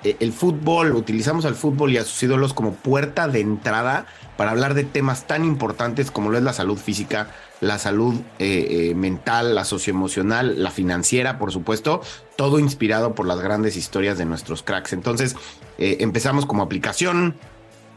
eh, 0.03 0.17
el 0.21 0.33
fútbol, 0.33 0.95
utilizamos 0.95 1.45
al 1.45 1.55
fútbol 1.55 1.93
y 1.93 1.99
a 1.99 2.05
sus 2.05 2.23
ídolos 2.23 2.55
como 2.55 2.75
puerta 2.75 3.29
de 3.29 3.41
entrada 3.41 4.07
para 4.37 4.51
hablar 4.51 4.75
de 4.75 4.85
temas 4.85 5.27
tan 5.27 5.45
importantes 5.45 6.11
como 6.11 6.31
lo 6.31 6.39
es 6.39 6.45
la 6.45 6.53
salud 6.53 6.79
física, 6.79 7.29
la 7.61 7.79
salud 7.79 8.15
eh, 8.39 8.93
mental, 8.97 9.55
la 9.55 9.65
socioemocional, 9.65 10.63
la 10.63 10.71
financiera, 10.71 11.39
por 11.39 11.53
supuesto, 11.53 12.03
todo 12.37 12.59
inspirado 12.59 13.15
por 13.15 13.27
las 13.27 13.41
grandes 13.41 13.77
historias 13.77 14.19
de 14.19 14.25
nuestros 14.25 14.63
cracks. 14.63 14.93
Entonces, 14.93 15.37
empezamos 15.79 16.47
como 16.47 16.63
aplicación, 16.63 17.37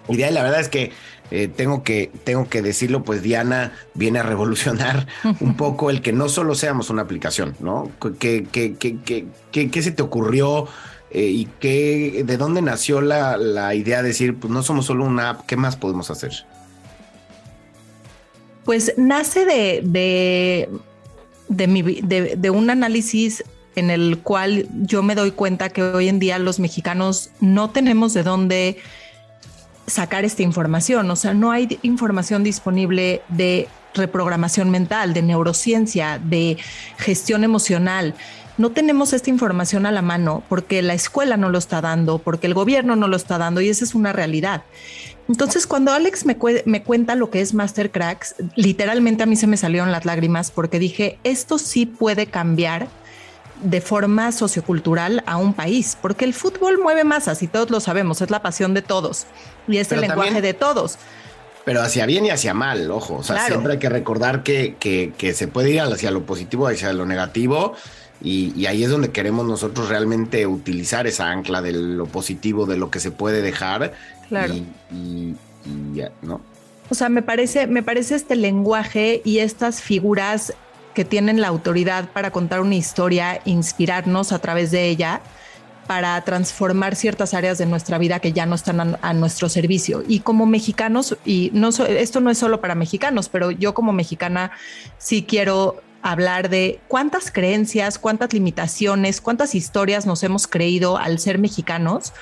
la 0.07 0.43
verdad 0.43 0.61
es 0.61 0.69
que 0.69 0.91
eh, 1.29 1.49
tengo, 1.49 1.83
que, 1.83 2.11
tengo 2.23 2.47
que 2.47 2.61
decirlo, 2.61 3.03
pues 3.03 3.21
Diana 3.21 3.73
viene 3.93 4.19
a 4.19 4.23
revolucionar 4.23 5.07
un 5.41 5.57
poco 5.57 5.89
el 5.89 6.01
que 6.01 6.13
no 6.13 6.29
solo 6.29 6.55
seamos 6.55 6.89
una 6.89 7.01
aplicación, 7.01 7.55
¿no? 7.59 7.91
¿Qué, 8.19 8.47
qué, 8.51 9.81
se 9.81 9.91
te 9.91 10.01
ocurrió 10.01 10.67
eh, 11.11 11.23
y 11.23 11.45
qué, 11.59 12.23
de 12.25 12.37
dónde 12.37 12.61
nació 12.61 13.01
la, 13.01 13.75
idea 13.75 14.01
de 14.01 14.09
decir, 14.09 14.37
pues 14.37 14.51
no 14.51 14.63
somos 14.63 14.85
solo 14.85 15.03
una 15.03 15.31
app, 15.31 15.45
¿qué 15.45 15.57
más 15.57 15.75
podemos 15.75 16.09
hacer? 16.09 16.31
Pues 18.63 18.93
nace 18.97 19.45
de, 19.45 19.81
de, 19.83 20.69
de, 21.49 22.35
de 22.37 22.49
un 22.49 22.69
análisis 22.69 23.43
en 23.75 23.89
el 23.89 24.19
cual 24.19 24.67
yo 24.81 25.03
me 25.03 25.13
doy 25.13 25.31
cuenta 25.31 25.69
que 25.69 25.83
hoy 25.83 26.07
en 26.07 26.19
día 26.19 26.39
los 26.39 26.59
mexicanos 26.59 27.29
no 27.41 27.69
tenemos 27.69 28.13
de 28.13 28.23
dónde 28.23 28.77
sacar 29.87 30.25
esta 30.25 30.43
información. 30.43 31.09
O 31.09 31.15
sea, 31.15 31.33
no 31.33 31.51
hay 31.51 31.79
información 31.81 32.43
disponible 32.43 33.21
de 33.29 33.67
reprogramación 33.93 34.69
mental, 34.69 35.13
de 35.13 35.21
neurociencia, 35.21 36.19
de 36.23 36.57
gestión 36.97 37.43
emocional. 37.43 38.13
No 38.57 38.71
tenemos 38.71 39.13
esta 39.13 39.29
información 39.29 39.85
a 39.85 39.91
la 39.91 40.01
mano 40.01 40.43
porque 40.49 40.81
la 40.81 40.93
escuela 40.93 41.37
no 41.37 41.49
lo 41.49 41.57
está 41.57 41.81
dando, 41.81 42.19
porque 42.19 42.47
el 42.47 42.53
gobierno 42.53 42.95
no 42.95 43.07
lo 43.07 43.15
está 43.15 43.37
dando 43.37 43.61
y 43.61 43.69
esa 43.69 43.85
es 43.85 43.95
una 43.95 44.13
realidad. 44.13 44.63
Entonces, 45.29 45.67
cuando 45.67 45.91
Alex 45.91 46.25
me, 46.25 46.37
me 46.65 46.83
cuenta 46.83 47.15
lo 47.15 47.29
que 47.29 47.41
es 47.41 47.53
Master 47.53 47.91
Cracks, 47.91 48.35
literalmente 48.55 49.23
a 49.23 49.25
mí 49.25 49.35
se 49.35 49.47
me 49.47 49.57
salieron 49.57 49.91
las 49.91 50.05
lágrimas 50.05 50.51
porque 50.51 50.79
dije, 50.79 51.19
esto 51.23 51.57
sí 51.57 51.85
puede 51.85 52.27
cambiar 52.27 52.87
de 53.61 53.81
forma 53.81 54.31
sociocultural 54.31 55.23
a 55.25 55.37
un 55.37 55.53
país, 55.53 55.97
porque 56.01 56.25
el 56.25 56.33
fútbol 56.33 56.79
mueve 56.79 57.03
masas 57.03 57.41
y 57.43 57.47
todos 57.47 57.69
lo 57.69 57.79
sabemos, 57.79 58.21
es 58.21 58.29
la 58.29 58.41
pasión 58.41 58.73
de 58.73 58.81
todos 58.81 59.25
y 59.67 59.77
es 59.77 59.91
el 59.91 60.01
lenguaje 60.01 60.41
de 60.41 60.53
todos. 60.53 60.97
Pero 61.65 61.81
hacia 61.81 62.05
bien 62.05 62.25
y 62.25 62.29
hacia 62.29 62.53
mal, 62.53 62.89
ojo, 62.91 63.15
o 63.15 63.23
sea, 63.23 63.45
siempre 63.45 63.73
hay 63.73 63.79
que 63.79 63.89
recordar 63.89 64.41
que, 64.41 64.75
que, 64.79 65.33
se 65.33 65.49
puede 65.49 65.71
ir 65.71 65.81
hacia 65.81 66.11
lo 66.11 66.25
positivo, 66.25 66.67
hacia 66.67 66.93
lo 66.93 67.05
negativo. 67.05 67.75
Y, 68.21 68.65
ahí 68.65 68.85
es 68.85 68.89
donde 68.89 69.11
queremos 69.11 69.45
nosotros 69.45 69.89
realmente 69.89 70.47
utilizar 70.47 71.07
esa 71.07 71.29
ancla 71.29 71.61
de 71.61 71.73
lo 71.73 72.05
positivo, 72.05 72.65
de 72.65 72.77
lo 72.77 72.89
que 72.89 73.01
se 73.01 73.11
puede 73.11 73.41
dejar. 73.41 73.93
Claro. 74.29 74.53
Y, 74.91 75.35
¿no? 76.21 76.39
O 76.89 76.95
sea, 76.95 77.09
me 77.09 77.21
parece, 77.21 77.67
me 77.67 77.83
parece 77.83 78.15
este 78.15 78.37
lenguaje 78.37 79.21
y 79.25 79.39
estas 79.39 79.81
figuras 79.81 80.53
que 80.97 81.05
tienen 81.05 81.41
la 81.41 81.49
autoridad 81.49 82.09
para 82.09 82.31
contar 82.31 82.59
una 82.59 82.73
historia, 82.73 83.39
inspirarnos 83.45 84.31
a 84.31 84.39
través 84.39 84.71
de 84.71 84.89
ella 84.89 85.21
para 85.85 86.19
transformar 86.21 86.95
ciertas 86.95 87.35
áreas 87.35 87.59
de 87.59 87.67
nuestra 87.67 87.99
vida 87.99 88.19
que 88.19 88.33
ya 88.33 88.47
no 88.47 88.55
están 88.55 88.97
a, 88.99 89.13
nuestro 89.13 89.47
servicio. 89.47 90.03
Y 90.07 90.21
como 90.21 90.47
mexicanos, 90.47 91.15
y 91.23 91.51
no 91.53 91.69
esto 91.69 92.19
no 92.19 92.31
es 92.31 92.39
solo 92.39 92.61
para 92.61 92.73
mexicanos, 92.73 93.29
pero 93.29 93.51
yo 93.51 93.75
como 93.75 93.93
mexicana 93.93 94.49
sí 94.97 95.21
quiero 95.21 95.83
hablar 96.01 96.49
de 96.49 96.79
cuántas 96.87 97.31
creencias, 97.31 97.99
cuántas 97.99 98.33
limitaciones, 98.33 99.21
cuántas 99.21 99.55
historias 99.55 100.05
nos 100.05 100.23
hemos 100.23 100.47
creído 100.47 100.97
al 100.97 101.19
ser 101.19 101.37
mexicanos 101.37 102.13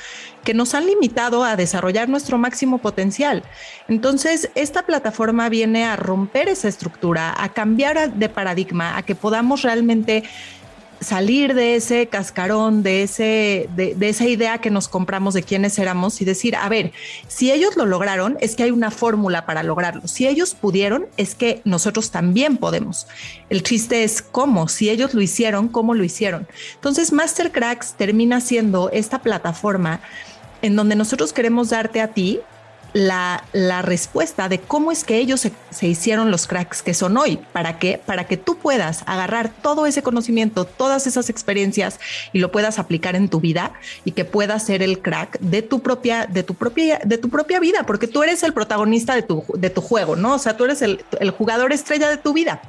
que 0.43 0.53
nos 0.53 0.75
han 0.75 0.85
limitado 0.85 1.43
a 1.43 1.55
desarrollar 1.55 2.07
nuestro 2.07 2.37
máximo 2.37 2.77
potencial. 2.77 3.43
Entonces, 3.87 4.51
esta 4.55 4.83
plataforma 4.83 5.49
viene 5.49 5.85
a 5.85 5.95
romper 5.95 6.47
esa 6.47 6.67
estructura, 6.67 7.33
a 7.37 7.49
cambiar 7.49 8.13
de 8.13 8.29
paradigma, 8.29 8.95
a 8.95 9.01
que 9.01 9.15
podamos 9.15 9.63
realmente 9.63 10.23
salir 10.99 11.53
de 11.53 11.75
ese 11.75 12.07
cascarón, 12.07 12.83
de, 12.83 13.03
ese, 13.03 13.69
de, 13.75 13.95
esa 14.01 14.25
idea 14.25 14.59
que 14.59 14.69
nos 14.69 14.87
compramos 14.87 15.33
de 15.33 15.43
quiénes 15.43 15.77
éramos 15.79 16.21
y 16.21 16.25
decir, 16.25 16.55
a 16.55 16.67
ver, 16.69 16.93
si 17.27 17.51
ellos 17.51 17.75
lo 17.75 17.85
lograron, 17.85 18.37
es 18.41 18.55
que 18.55 18.63
hay 18.63 18.71
una 18.71 18.91
fórmula 18.91 19.45
para 19.45 19.63
lograrlo. 19.63 20.07
Si 20.07 20.27
ellos 20.27 20.53
pudieron, 20.53 21.07
es 21.17 21.35
que 21.35 21.61
nosotros 21.65 22.11
también 22.11 22.57
podemos. 22.57 23.07
El 23.49 23.63
chiste 23.63 24.03
es 24.03 24.21
cómo, 24.21 24.67
si 24.67 24.89
ellos 24.89 25.13
lo 25.13 25.21
hicieron, 25.21 25.67
cómo 25.67 25.93
lo 25.93 26.03
hicieron. 26.03 26.47
Entonces, 26.75 27.11
Mastercracks 27.11 27.93
termina 27.93 28.41
siendo 28.41 28.89
esta 28.91 29.19
plataforma 29.19 30.01
en 30.61 30.75
donde 30.75 30.95
nosotros 30.95 31.33
queremos 31.33 31.69
darte 31.69 32.01
a 32.01 32.09
ti 32.09 32.39
la, 32.95 33.43
la, 33.51 33.81
respuesta 33.81 34.47
de 34.47 34.61
cómo 34.61 34.89
es 34.89 35.03
que 35.03 35.17
ellos 35.17 35.41
se, 35.41 35.87
hicieron 35.87 36.31
los 36.31 36.47
cracks 36.47 36.81
que 36.81 36.93
son 36.93 37.17
hoy, 37.17 37.37
para 37.51 37.77
que, 37.77 37.97
para 37.97 38.23
que 38.23 38.37
tú 38.37 38.57
puedas 38.57 39.03
agarrar 39.05 39.51
todo 39.61 39.85
ese 39.85 40.01
conocimiento, 40.01 40.63
todas 40.63 41.05
esas 41.05 41.29
experiencias 41.29 41.99
y 42.31 42.39
lo 42.39 42.53
puedas 42.53 42.79
aplicar 42.79 43.17
en 43.17 43.27
tu 43.27 43.41
vida 43.41 43.73
y 44.05 44.13
que 44.13 44.23
puedas 44.23 44.65
ser 44.65 44.81
el 44.81 45.01
crack 45.01 45.37
de 45.41 45.61
tu 45.61 45.81
propia, 45.81 46.25
de 46.25 46.43
tu 46.43 46.53
propia, 46.53 47.01
de 47.03 47.17
tu 47.17 47.29
propia 47.29 47.59
vida, 47.59 47.85
porque 47.85 48.07
tú 48.07 48.23
eres 48.23 48.43
el 48.43 48.53
protagonista 48.53 49.13
de 49.13 49.23
tu, 49.23 49.43
de 49.55 49.69
tu 49.69 49.81
juego, 49.81 50.15
¿no? 50.15 50.35
O 50.35 50.39
sea, 50.39 50.55
tú 50.55 50.63
eres 50.63 50.81
el, 50.81 51.03
el 51.19 51.31
jugador 51.31 51.73
estrella 51.73 52.07
de 52.07 52.15
tu 52.15 52.31
vida. 52.31 52.61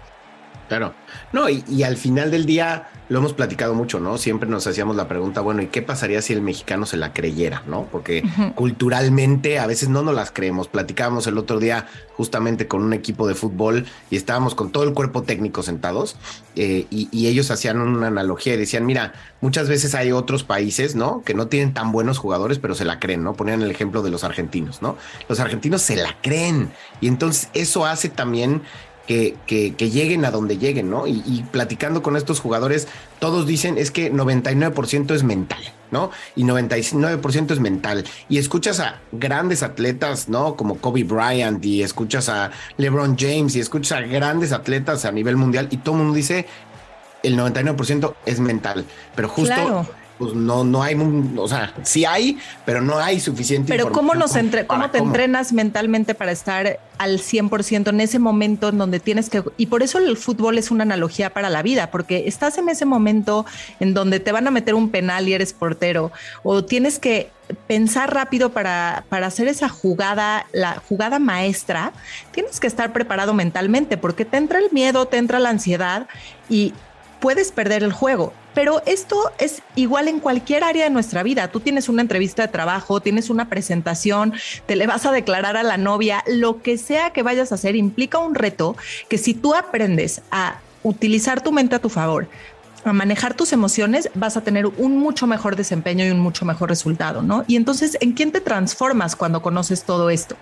Claro. 0.68 0.94
No, 1.32 1.48
y, 1.48 1.82
al 1.82 1.96
final 1.96 2.30
del 2.30 2.46
día 2.46 2.88
lo 3.08 3.18
hemos 3.18 3.32
platicado 3.34 3.74
mucho, 3.74 4.00
¿no? 4.00 4.18
Siempre 4.18 4.48
nos 4.48 4.66
hacíamos 4.66 4.96
la 4.96 5.06
pregunta, 5.06 5.40
bueno, 5.40 5.62
¿y 5.62 5.66
qué 5.68 5.80
pasaría 5.80 6.20
si 6.22 6.32
el 6.32 6.42
mexicano 6.42 6.86
se 6.86 6.96
la 6.96 7.12
creyera, 7.12 7.62
¿no? 7.66 7.86
Porque 7.92 8.24
culturalmente 8.56 9.60
a 9.60 9.66
veces 9.66 9.88
no 9.88 10.02
nos 10.02 10.14
las 10.14 10.32
creemos. 10.32 10.66
Platicábamos 10.66 11.26
el 11.28 11.38
otro 11.38 11.60
día 11.60 11.86
justamente 12.16 12.66
con 12.66 12.82
un 12.82 12.92
equipo 12.92 13.28
de 13.28 13.34
fútbol 13.34 13.86
y 14.10 14.16
estábamos 14.16 14.56
con 14.56 14.72
todo 14.72 14.82
el 14.82 14.92
cuerpo 14.92 15.22
técnico 15.22 15.62
sentados 15.62 16.16
eh, 16.56 16.86
y, 16.90 17.08
y, 17.12 17.28
ellos 17.28 17.50
hacían 17.50 17.80
una 17.80 18.08
analogía 18.08 18.54
y 18.54 18.56
decían, 18.56 18.86
mira, 18.86 19.12
muchas 19.40 19.68
veces 19.68 19.94
hay 19.94 20.10
otros 20.10 20.42
países, 20.42 20.96
¿no? 20.96 21.22
Que 21.22 21.34
no 21.34 21.46
tienen 21.46 21.74
tan 21.74 21.92
buenos 21.92 22.18
jugadores, 22.18 22.58
pero 22.58 22.74
se 22.74 22.84
la 22.84 22.98
creen, 22.98 23.22
¿no? 23.22 23.34
Ponían 23.34 23.62
el 23.62 23.70
ejemplo 23.70 24.02
de 24.02 24.10
los 24.10 24.24
argentinos, 24.24 24.82
¿no? 24.82 24.96
Los 25.28 25.38
argentinos 25.38 25.82
se 25.82 25.94
la 25.94 26.16
creen 26.22 26.70
y 27.00 27.06
entonces 27.06 27.50
eso 27.54 27.86
hace 27.86 28.08
también 28.08 28.62
que, 29.06 29.36
que, 29.46 29.90
lleguen 29.90 30.24
a 30.24 30.30
donde 30.30 30.58
lleguen, 30.58 30.90
¿no? 30.90 31.06
Y, 31.06 31.44
platicando 31.52 32.02
con 32.02 32.16
estos 32.16 32.40
jugadores, 32.40 32.88
todos 33.18 33.46
dicen 33.46 33.78
es 33.78 33.90
que 33.90 34.12
99% 34.12 35.14
es 35.14 35.22
mental, 35.22 35.60
¿no? 35.90 36.10
Y 36.34 36.44
99% 36.44 37.52
es 37.52 37.60
mental. 37.60 38.04
Y 38.28 38.38
escuchas 38.38 38.80
a 38.80 39.00
grandes 39.12 39.62
atletas, 39.62 40.28
¿no? 40.28 40.56
Como 40.56 40.78
Kobe 40.78 41.04
Bryant 41.04 41.64
y 41.64 41.82
escuchas 41.82 42.28
a 42.28 42.50
LeBron 42.76 43.16
James 43.18 43.54
y 43.56 43.60
escuchas 43.60 43.98
a 43.98 44.00
grandes 44.02 44.52
atletas 44.52 45.04
a 45.04 45.12
nivel 45.12 45.36
mundial 45.36 45.68
y 45.70 45.78
todo 45.78 45.94
el 45.94 46.02
mundo 46.02 46.16
dice 46.16 46.46
el 47.22 47.38
99% 47.38 48.14
es 48.24 48.40
mental, 48.40 48.84
pero 49.14 49.28
justo 49.28 49.86
pues 50.18 50.34
no, 50.34 50.64
no 50.64 50.82
hay, 50.82 50.96
o 51.36 51.48
sea, 51.48 51.74
sí 51.82 52.04
hay, 52.04 52.38
pero 52.64 52.80
no 52.80 52.98
hay 52.98 53.20
suficiente. 53.20 53.68
Pero 53.68 53.92
¿cómo, 53.92 54.14
nos 54.14 54.34
entre, 54.36 54.66
cómo 54.66 54.90
te 54.90 54.98
entrenas 54.98 55.52
mentalmente 55.52 56.14
para 56.14 56.32
estar 56.32 56.80
al 56.96 57.18
100% 57.18 57.88
en 57.90 58.00
ese 58.00 58.18
momento 58.18 58.70
en 58.70 58.78
donde 58.78 58.98
tienes 58.98 59.28
que, 59.28 59.42
y 59.58 59.66
por 59.66 59.82
eso 59.82 59.98
el 59.98 60.16
fútbol 60.16 60.56
es 60.56 60.70
una 60.70 60.84
analogía 60.84 61.30
para 61.30 61.50
la 61.50 61.62
vida, 61.62 61.90
porque 61.90 62.24
estás 62.26 62.56
en 62.56 62.68
ese 62.70 62.86
momento 62.86 63.44
en 63.78 63.92
donde 63.92 64.18
te 64.18 64.32
van 64.32 64.46
a 64.46 64.50
meter 64.50 64.74
un 64.74 64.90
penal 64.90 65.28
y 65.28 65.34
eres 65.34 65.52
portero, 65.52 66.12
o 66.42 66.64
tienes 66.64 66.98
que 66.98 67.30
pensar 67.66 68.12
rápido 68.12 68.50
para, 68.50 69.04
para 69.08 69.26
hacer 69.26 69.48
esa 69.48 69.68
jugada, 69.68 70.46
la 70.52 70.82
jugada 70.88 71.18
maestra, 71.18 71.92
tienes 72.32 72.58
que 72.58 72.66
estar 72.66 72.92
preparado 72.92 73.34
mentalmente, 73.34 73.98
porque 73.98 74.24
te 74.24 74.38
entra 74.38 74.58
el 74.58 74.70
miedo, 74.72 75.06
te 75.06 75.18
entra 75.18 75.38
la 75.38 75.50
ansiedad 75.50 76.08
y 76.48 76.72
puedes 77.20 77.52
perder 77.52 77.82
el 77.82 77.92
juego. 77.92 78.32
Pero 78.56 78.82
esto 78.86 79.32
es 79.38 79.60
igual 79.74 80.08
en 80.08 80.18
cualquier 80.18 80.64
área 80.64 80.84
de 80.84 80.90
nuestra 80.90 81.22
vida. 81.22 81.48
Tú 81.48 81.60
tienes 81.60 81.90
una 81.90 82.00
entrevista 82.00 82.40
de 82.40 82.48
trabajo, 82.48 83.02
tienes 83.02 83.28
una 83.28 83.50
presentación, 83.50 84.32
te 84.64 84.76
le 84.76 84.86
vas 84.86 85.04
a 85.04 85.12
declarar 85.12 85.58
a 85.58 85.62
la 85.62 85.76
novia, 85.76 86.24
lo 86.26 86.62
que 86.62 86.78
sea 86.78 87.10
que 87.10 87.22
vayas 87.22 87.52
a 87.52 87.56
hacer 87.56 87.76
implica 87.76 88.16
un 88.16 88.34
reto 88.34 88.74
que 89.10 89.18
si 89.18 89.34
tú 89.34 89.54
aprendes 89.54 90.22
a 90.30 90.60
utilizar 90.82 91.42
tu 91.42 91.52
mente 91.52 91.76
a 91.76 91.80
tu 91.80 91.90
favor, 91.90 92.28
a 92.82 92.94
manejar 92.94 93.34
tus 93.34 93.52
emociones, 93.52 94.08
vas 94.14 94.38
a 94.38 94.40
tener 94.40 94.66
un 94.66 94.96
mucho 94.96 95.26
mejor 95.26 95.54
desempeño 95.54 96.06
y 96.06 96.10
un 96.10 96.20
mucho 96.20 96.46
mejor 96.46 96.70
resultado, 96.70 97.20
¿no? 97.20 97.44
Y 97.46 97.56
entonces, 97.56 97.98
¿en 98.00 98.12
quién 98.12 98.32
te 98.32 98.40
transformas 98.40 99.16
cuando 99.16 99.42
conoces 99.42 99.84
todo 99.84 100.08
esto? 100.08 100.34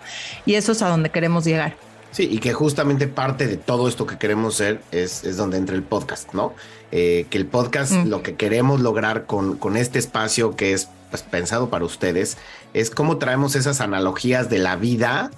Y 0.46 0.54
eso 0.54 0.70
es 0.70 0.82
a 0.82 0.88
donde 0.88 1.10
queremos 1.10 1.44
llegar. 1.44 1.74
Sí, 2.14 2.28
y 2.30 2.38
que 2.38 2.52
justamente 2.52 3.08
parte 3.08 3.48
de 3.48 3.56
todo 3.56 3.88
esto 3.88 4.06
que 4.06 4.18
queremos 4.18 4.54
ser 4.54 4.80
es, 4.92 5.24
es 5.24 5.36
donde 5.36 5.56
entra 5.56 5.74
el 5.74 5.82
podcast, 5.82 6.32
¿no? 6.32 6.54
Eh, 6.92 7.26
que 7.28 7.38
el 7.38 7.46
podcast, 7.46 7.90
mm. 7.90 8.06
lo 8.06 8.22
que 8.22 8.36
queremos 8.36 8.80
lograr 8.80 9.26
con, 9.26 9.56
con 9.56 9.76
este 9.76 9.98
espacio 9.98 10.54
que 10.54 10.72
es 10.72 10.88
pues, 11.10 11.24
pensado 11.24 11.70
para 11.70 11.84
ustedes, 11.84 12.38
es 12.72 12.90
cómo 12.90 13.18
traemos 13.18 13.56
esas 13.56 13.80
analogías 13.80 14.48
de 14.48 14.58
la 14.58 14.76
vida 14.76 15.32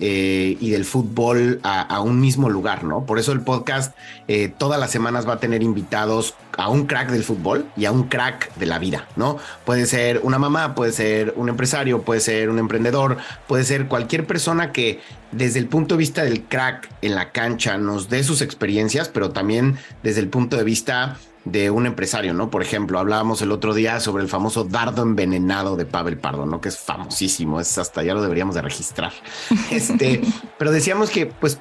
eh, 0.00 0.56
y 0.58 0.70
del 0.70 0.84
fútbol 0.84 1.60
a, 1.62 2.00
un 2.00 2.20
mismo 2.20 2.50
lugar, 2.50 2.82
¿no? 2.84 3.04
Por 3.04 3.18
eso 3.18 3.32
el 3.32 3.42
podcast 3.42 3.94
eh, 4.26 4.52
todas 4.56 4.80
las 4.80 4.90
semanas 4.90 5.28
va 5.28 5.34
a 5.34 5.40
tener 5.40 5.62
invitados 5.62 6.34
a 6.58 6.68
un 6.68 6.86
crack 6.86 7.10
del 7.10 7.22
fútbol 7.22 7.66
y 7.76 7.84
a 7.84 7.92
un 7.92 8.08
crack 8.08 8.54
de 8.56 8.66
la 8.66 8.78
vida, 8.78 9.06
¿no? 9.16 9.38
Puede 9.64 9.86
ser 9.86 10.20
una 10.24 10.38
mamá, 10.38 10.74
puede 10.74 10.92
ser 10.92 11.34
un 11.36 11.48
empresario, 11.48 12.02
puede 12.02 12.20
ser 12.20 12.50
un 12.50 12.58
emprendedor, 12.58 13.18
puede 13.46 13.64
ser 13.64 13.86
cualquier 13.86 14.26
persona 14.26 14.72
que 14.72 15.00
desde 15.30 15.58
el 15.58 15.66
punto 15.66 15.94
de 15.94 15.98
vista 15.98 16.24
del 16.24 16.42
crack 16.42 16.88
en 17.02 17.14
la 17.14 17.30
cancha 17.30 17.78
nos 17.78 18.08
dé 18.08 18.24
sus 18.24 18.42
experiencias, 18.42 19.08
pero 19.08 19.30
también 19.30 19.78
desde 20.02 20.20
el 20.20 20.28
punto 20.28 20.56
de 20.56 20.64
vista 20.64 21.16
de 21.44 21.70
un 21.70 21.86
empresario, 21.86 22.34
¿no? 22.34 22.50
Por 22.50 22.62
ejemplo, 22.62 22.98
hablábamos 22.98 23.42
el 23.42 23.50
otro 23.50 23.74
día 23.74 23.98
sobre 24.00 24.22
el 24.22 24.28
famoso 24.28 24.64
dardo 24.64 25.02
envenenado 25.02 25.76
de 25.76 25.84
Pavel 25.84 26.16
Pardo, 26.16 26.46
¿no? 26.46 26.60
Que 26.60 26.68
es 26.68 26.78
famosísimo, 26.78 27.60
es 27.60 27.78
hasta 27.78 28.02
ya 28.02 28.14
lo 28.14 28.22
deberíamos 28.22 28.54
de 28.54 28.62
registrar. 28.62 29.12
Este, 29.70 30.20
pero 30.58 30.70
decíamos 30.70 31.10
que, 31.10 31.26
pues, 31.26 31.58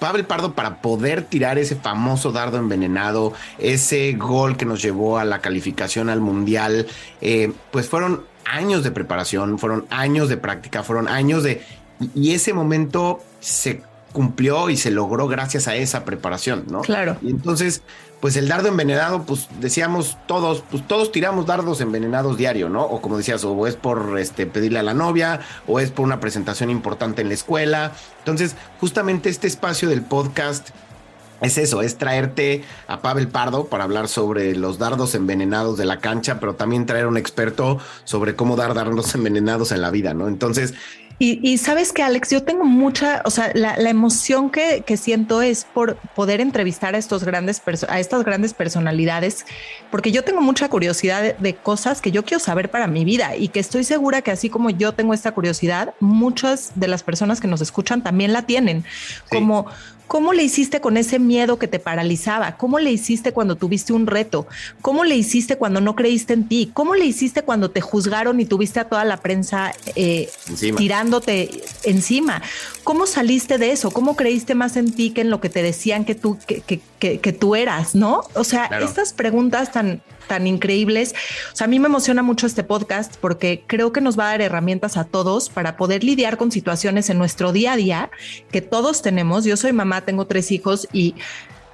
Pavel 0.00 0.24
Pardo 0.24 0.54
para 0.54 0.80
poder 0.80 1.22
tirar 1.22 1.58
ese 1.58 1.76
famoso 1.76 2.32
dardo 2.32 2.56
envenenado, 2.56 3.34
ese 3.58 4.12
gol 4.14 4.56
que 4.56 4.64
nos 4.64 4.82
llevó 4.82 5.18
a 5.18 5.24
la 5.24 5.40
calificación 5.40 6.08
al 6.08 6.20
mundial, 6.20 6.88
eh, 7.20 7.52
pues 7.70 7.88
fueron 7.88 8.24
años 8.44 8.82
de 8.82 8.90
preparación, 8.90 9.58
fueron 9.58 9.86
años 9.90 10.28
de 10.28 10.36
práctica, 10.36 10.82
fueron 10.82 11.06
años 11.06 11.44
de... 11.44 11.62
Y 12.14 12.32
ese 12.32 12.52
momento 12.52 13.22
se 13.38 13.82
cumplió 14.12 14.70
y 14.70 14.76
se 14.76 14.90
logró 14.90 15.28
gracias 15.28 15.68
a 15.68 15.76
esa 15.76 16.04
preparación, 16.04 16.64
¿no? 16.68 16.80
Claro. 16.80 17.16
Y 17.22 17.30
entonces, 17.30 17.82
pues 18.22 18.36
el 18.36 18.46
dardo 18.46 18.68
envenenado, 18.68 19.24
pues 19.24 19.48
decíamos 19.58 20.16
todos, 20.28 20.62
pues 20.70 20.86
todos 20.86 21.10
tiramos 21.10 21.44
dardos 21.44 21.80
envenenados 21.80 22.36
diario, 22.36 22.68
¿no? 22.68 22.84
O 22.84 23.02
como 23.02 23.18
decías, 23.18 23.42
o 23.42 23.66
es 23.66 23.74
por 23.74 24.16
este, 24.16 24.46
pedirle 24.46 24.78
a 24.78 24.84
la 24.84 24.94
novia, 24.94 25.40
o 25.66 25.80
es 25.80 25.90
por 25.90 26.04
una 26.04 26.20
presentación 26.20 26.70
importante 26.70 27.20
en 27.20 27.26
la 27.26 27.34
escuela. 27.34 27.90
Entonces, 28.20 28.54
justamente 28.78 29.28
este 29.28 29.48
espacio 29.48 29.88
del 29.88 30.02
podcast 30.02 30.68
es 31.40 31.58
eso, 31.58 31.82
es 31.82 31.98
traerte 31.98 32.62
a 32.86 33.02
Pavel 33.02 33.26
Pardo 33.26 33.66
para 33.66 33.82
hablar 33.82 34.06
sobre 34.06 34.54
los 34.54 34.78
dardos 34.78 35.16
envenenados 35.16 35.76
de 35.76 35.84
la 35.84 35.98
cancha, 35.98 36.38
pero 36.38 36.54
también 36.54 36.86
traer 36.86 37.06
a 37.06 37.08
un 37.08 37.16
experto 37.16 37.80
sobre 38.04 38.36
cómo 38.36 38.54
dar 38.54 38.74
dardos 38.74 39.12
envenenados 39.16 39.72
en 39.72 39.80
la 39.80 39.90
vida, 39.90 40.14
¿no? 40.14 40.28
Entonces, 40.28 40.74
y, 41.24 41.58
sabes 41.58 41.92
que, 41.92 42.02
Alex, 42.02 42.30
yo 42.30 42.42
tengo 42.42 42.64
mucha, 42.64 43.22
o 43.24 43.30
sea, 43.30 43.52
la, 43.54 43.76
emoción 43.88 44.50
que, 44.50 44.82
siento 44.96 45.40
es 45.40 45.64
por 45.72 45.94
poder 46.16 46.40
entrevistar 46.40 46.96
a 46.96 46.98
estos 46.98 47.22
grandes 47.22 47.62
a 47.88 48.00
estas 48.00 48.24
grandes 48.24 48.54
personalidades, 48.54 49.46
porque 49.92 50.10
yo 50.10 50.24
tengo 50.24 50.40
mucha 50.40 50.68
curiosidad 50.68 51.36
de, 51.36 51.54
cosas 51.54 52.00
que 52.00 52.10
yo 52.10 52.24
quiero 52.24 52.40
saber 52.40 52.72
para 52.72 52.88
mi 52.88 53.04
vida 53.04 53.36
y 53.36 53.48
que 53.48 53.60
estoy 53.60 53.84
segura 53.84 54.22
que 54.22 54.32
así 54.32 54.50
como 54.50 54.70
yo 54.70 54.94
tengo 54.94 55.14
esta 55.14 55.30
curiosidad, 55.30 55.94
muchas 56.00 56.72
de 56.74 56.88
las 56.88 57.04
personas 57.04 57.40
que 57.40 57.46
nos 57.46 57.60
escuchan 57.60 58.02
también 58.02 58.32
la 58.32 58.42
tienen. 58.42 58.84
Como 59.30 59.66
¿Cómo 60.12 60.34
le 60.34 60.42
hiciste 60.42 60.82
con 60.82 60.98
ese 60.98 61.18
miedo 61.18 61.58
que 61.58 61.68
te 61.68 61.78
paralizaba? 61.78 62.58
¿Cómo 62.58 62.78
le 62.78 62.92
hiciste 62.92 63.32
cuando 63.32 63.56
tuviste 63.56 63.94
un 63.94 64.06
reto? 64.06 64.46
¿Cómo 64.82 65.04
le 65.04 65.16
hiciste 65.16 65.56
cuando 65.56 65.80
no 65.80 65.96
creíste 65.96 66.34
en 66.34 66.46
ti? 66.46 66.70
¿Cómo 66.74 66.94
le 66.94 67.06
hiciste 67.06 67.44
cuando 67.44 67.70
te 67.70 67.80
juzgaron 67.80 68.38
y 68.38 68.44
tuviste 68.44 68.78
a 68.78 68.84
toda 68.84 69.06
la 69.06 69.16
prensa 69.16 69.72
eh, 69.96 70.28
tirándote 70.76 71.62
encima? 71.84 72.42
¿Cómo 72.84 73.06
saliste 73.06 73.56
de 73.56 73.72
eso? 73.72 73.90
¿Cómo 73.90 74.14
creíste 74.14 74.54
más 74.54 74.76
en 74.76 74.92
ti 74.92 75.12
que 75.12 75.22
en 75.22 75.30
lo 75.30 75.40
que 75.40 75.48
te 75.48 75.62
decían 75.62 76.04
que 76.04 76.14
tú, 76.14 76.36
que, 76.46 76.60
que, 76.60 77.32
tú 77.32 77.56
eras? 77.56 77.94
¿No? 77.94 78.20
O 78.34 78.44
sea, 78.44 78.66
estas 78.82 79.14
preguntas 79.14 79.72
tan, 79.72 80.02
tan 80.26 80.46
increíbles. 80.46 81.14
O 81.52 81.56
sea, 81.56 81.66
a 81.66 81.68
mí 81.68 81.78
me 81.78 81.86
emociona 81.86 82.22
mucho 82.22 82.46
este 82.46 82.64
podcast 82.64 83.16
porque 83.16 83.64
creo 83.66 83.92
que 83.92 84.00
nos 84.00 84.18
va 84.18 84.24
a 84.24 84.30
dar 84.32 84.42
herramientas 84.42 84.96
a 84.96 85.04
todos 85.04 85.48
para 85.48 85.76
poder 85.76 86.04
lidiar 86.04 86.36
con 86.36 86.50
situaciones 86.50 87.10
en 87.10 87.18
nuestro 87.18 87.52
día 87.52 87.72
a 87.72 87.76
día 87.76 88.10
que 88.50 88.60
todos 88.60 89.02
tenemos. 89.02 89.44
Yo 89.44 89.56
soy 89.56 89.72
mamá, 89.72 90.02
tengo 90.02 90.26
tres 90.26 90.50
hijos 90.50 90.88
y 90.92 91.14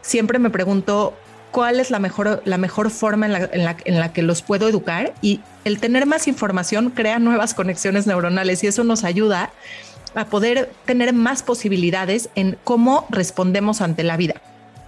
siempre 0.03 0.39
me 0.39 0.51
pregunto 0.51 1.15
cuál 1.51 1.81
es 1.81 1.91
la 1.91 1.99
mejor, 1.99 2.43
la 2.45 2.59
mejor 2.59 2.91
forma 2.91 3.27
en 3.27 3.33
la, 3.33 3.79
en 3.85 3.99
la, 3.99 4.13
que 4.13 4.23
los 4.23 4.43
puedo 4.43 4.69
educar 4.69 5.15
y 5.23 5.41
el 5.65 5.81
tener 5.81 6.07
más 6.07 6.29
información 6.29 6.91
crea 6.91 7.19
nuevas 7.19 7.55
conexiones 7.55 8.07
neuronales 8.07 8.63
y 8.65 8.67
eso 8.67 8.85
nos 8.85 9.05
ayuda 9.05 9.51
a 10.15 10.27
poder 10.27 10.71
tener 10.85 11.13
más 11.13 11.43
posibilidades 11.43 12.31
en 12.35 12.59
cómo 12.65 13.07
respondemos 13.11 13.81
ante 13.81 14.03
la 14.03 14.17
vida. 14.17 14.41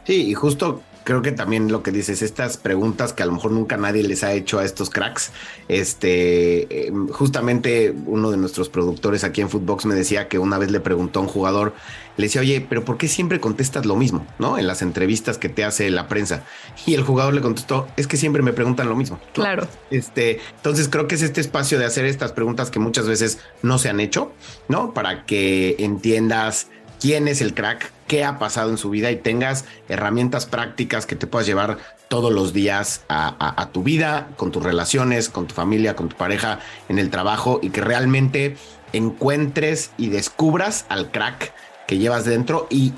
Sí, 0.06 0.30
y 0.30 0.34
justo 0.34 0.82
creo 1.10 1.22
que 1.22 1.32
también 1.32 1.72
lo 1.72 1.82
que 1.82 1.90
dices, 1.90 2.22
estas 2.22 2.56
preguntas 2.56 3.12
que 3.12 3.24
a 3.24 3.26
lo 3.26 3.32
mejor 3.32 3.50
nunca 3.50 3.76
nadie 3.76 4.04
les 4.04 4.22
ha 4.22 4.32
hecho 4.32 4.60
a 4.60 4.64
estos 4.64 4.90
cracks, 4.90 5.32
este, 5.66 6.86
em, 6.86 7.08
justamente 7.08 7.92
uno 8.06 8.30
de 8.30 8.36
nuestros 8.36 8.68
productores 8.68 9.24
aquí 9.24 9.40
en 9.40 9.50
Footbox 9.50 9.86
me 9.86 9.96
decía 9.96 10.28
que 10.28 10.38
una 10.38 10.56
vez 10.56 10.70
le 10.70 10.78
preguntó 10.78 11.18
a 11.18 11.22
un 11.22 11.28
jugador, 11.28 11.74
le 12.16 12.26
decía, 12.26 12.42
oye, 12.42 12.64
pero 12.68 12.84
¿por 12.84 12.96
qué 12.96 13.08
siempre 13.08 13.40
contestas 13.40 13.86
lo 13.86 13.96
mismo, 13.96 14.24
no? 14.38 14.56
En 14.56 14.68
las 14.68 14.82
entrevistas 14.82 15.36
que 15.36 15.48
te 15.48 15.64
hace 15.64 15.90
la 15.90 16.06
prensa. 16.06 16.44
Y 16.86 16.94
el 16.94 17.02
jugador 17.02 17.34
le 17.34 17.40
contestó, 17.40 17.88
es 17.96 18.06
que 18.06 18.16
siempre 18.16 18.42
me 18.42 18.52
preguntan 18.52 18.88
lo 18.88 18.94
mismo. 18.94 19.18
Claro. 19.32 19.66
Este, 19.90 20.38
entonces 20.54 20.88
creo 20.88 21.08
que 21.08 21.16
es 21.16 21.22
este 21.22 21.40
espacio 21.40 21.78
de 21.80 21.86
hacer 21.86 22.04
estas 22.04 22.30
preguntas 22.30 22.70
que 22.70 22.78
muchas 22.78 23.08
veces 23.08 23.40
no 23.62 23.78
se 23.78 23.88
han 23.88 23.98
hecho, 23.98 24.30
¿no? 24.68 24.94
Para 24.94 25.24
que 25.26 25.74
entiendas 25.80 26.68
quién 27.00 27.28
es 27.28 27.40
el 27.40 27.54
crack, 27.54 27.90
qué 28.06 28.24
ha 28.24 28.38
pasado 28.38 28.70
en 28.70 28.78
su 28.78 28.90
vida 28.90 29.10
y 29.10 29.16
tengas 29.16 29.64
herramientas 29.88 30.46
prácticas 30.46 31.06
que 31.06 31.16
te 31.16 31.26
puedas 31.26 31.46
llevar 31.46 31.78
todos 32.08 32.32
los 32.32 32.52
días 32.52 33.04
a, 33.08 33.68
tu 33.72 33.82
vida, 33.82 34.28
con 34.36 34.50
tus 34.50 34.62
relaciones, 34.62 35.28
con 35.28 35.46
tu 35.46 35.54
familia, 35.54 35.96
con 35.96 36.08
tu 36.08 36.16
pareja, 36.16 36.58
en 36.88 36.98
el 36.98 37.10
trabajo 37.10 37.60
y 37.62 37.70
que 37.70 37.80
realmente 37.80 38.56
encuentres 38.92 39.92
y 39.96 40.08
descubras 40.08 40.86
al 40.88 41.10
crack 41.10 41.52
que 41.90 41.98
llevas 41.98 42.24
dentro 42.24 42.68
y, 42.70 42.92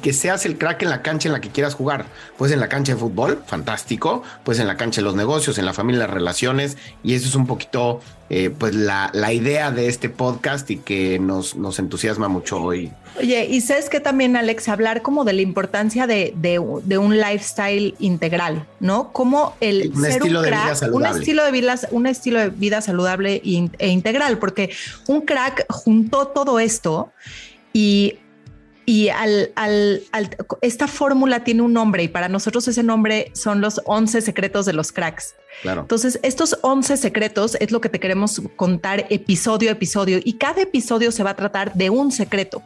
que 0.00 0.14
seas 0.14 0.46
el 0.46 0.56
crack 0.56 0.80
en 0.80 0.88
la 0.88 1.02
cancha 1.02 1.28
en 1.28 1.34
la 1.34 1.42
que 1.42 1.50
quieras 1.50 1.74
jugar. 1.74 2.06
Pues 2.38 2.50
en 2.50 2.60
la 2.60 2.70
cancha 2.70 2.94
de 2.94 2.98
fútbol, 2.98 3.42
fantástico. 3.46 4.22
Pues 4.42 4.58
en 4.58 4.66
la 4.66 4.78
cancha 4.78 5.02
de 5.02 5.04
los 5.04 5.14
negocios, 5.14 5.58
en 5.58 5.66
la 5.66 5.74
familia, 5.74 6.06
las 6.06 6.10
relaciones. 6.14 6.78
Y 7.04 7.12
eso 7.12 7.28
es 7.28 7.34
un 7.34 7.46
poquito, 7.46 8.00
eh, 8.30 8.48
pues 8.48 8.74
la, 8.74 9.10
idea 9.34 9.70
de 9.70 9.88
este 9.88 10.08
podcast 10.08 10.70
y 10.70 10.78
que 10.78 11.18
nos, 11.18 11.56
nos 11.56 11.78
entusiasma 11.78 12.28
mucho 12.28 12.62
hoy. 12.62 12.90
Oye, 13.18 13.44
y 13.44 13.60
sabes 13.60 13.90
que 13.90 14.00
también, 14.00 14.34
Alex, 14.34 14.70
hablar 14.70 15.02
como 15.02 15.26
de 15.26 15.34
la 15.34 15.42
importancia 15.42 16.06
de, 16.06 16.58
un 16.58 17.20
lifestyle 17.20 17.96
integral, 17.98 18.64
¿no? 18.80 19.12
Como 19.12 19.56
el 19.60 19.92
un 19.94 20.06
estilo 20.06 20.40
de 20.40 20.52
vida 20.52 20.74
saludable. 20.74 21.10
Un 21.10 21.18
estilo 21.20 21.44
de 21.44 21.50
vida, 21.50 21.74
un 21.90 22.06
estilo 22.06 22.40
de 22.40 22.48
vida 22.48 22.80
saludable 22.80 23.42
e 23.44 23.88
integral, 23.88 24.38
porque 24.38 24.70
un 25.06 25.20
crack 25.20 25.66
juntó 25.68 26.28
todo 26.28 26.58
esto 26.58 27.12
y 27.74 28.20
y 28.88 29.10
al, 29.10 29.52
al, 29.54 30.00
esta 30.62 30.88
fórmula 30.88 31.44
tiene 31.44 31.60
un 31.60 31.74
nombre 31.74 32.04
y 32.04 32.08
para 32.08 32.30
nosotros 32.30 32.66
ese 32.68 32.82
nombre 32.82 33.30
son 33.34 33.60
los 33.60 33.82
11 33.84 34.22
secretos 34.22 34.64
de 34.64 34.72
los 34.72 34.92
cracks. 34.92 35.34
Claro. 35.60 35.82
Entonces, 35.82 36.18
estos 36.22 36.56
11 36.62 36.96
secretos 36.96 37.58
es 37.60 37.70
lo 37.70 37.82
que 37.82 37.90
te 37.90 38.00
queremos 38.00 38.40
contar 38.56 39.04
episodio 39.10 39.68
a 39.68 39.72
episodio 39.72 40.20
y 40.24 40.38
cada 40.38 40.62
episodio 40.62 41.12
se 41.12 41.22
va 41.22 41.30
a 41.30 41.36
tratar 41.36 41.74
de 41.74 41.90
un 41.90 42.10
secreto. 42.12 42.62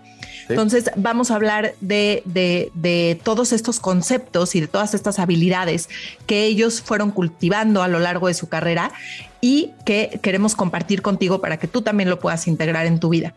Entonces, 0.49 0.93
vamos 0.95 1.33
a 1.33 1.35
hablar 1.35 1.75
de, 1.81 2.23
de, 2.25 2.71
de, 2.75 3.19
todos 3.25 3.53
estos 3.53 3.81
conceptos 3.81 4.55
y 4.55 4.61
de 4.61 4.69
todas 4.69 4.95
estas 4.95 5.19
habilidades 5.19 5.89
que 6.27 6.45
ellos 6.45 6.83
fueron 6.83 7.11
cultivando 7.11 7.83
a 7.83 7.89
lo 7.89 7.99
largo 7.99 8.29
de 8.29 8.35
su 8.35 8.49
carrera 8.49 8.93
y 9.41 9.73
que 9.85 10.21
queremos 10.23 10.55
compartir 10.55 11.03
contigo 11.03 11.41
para 11.41 11.57
que 11.57 11.67
tú 11.67 11.83
también 11.83 12.09
lo 12.09 12.21
puedas 12.21 12.47
integrar 12.47 12.87
en 12.87 13.01
tu 13.01 13.09
vida. 13.09 13.35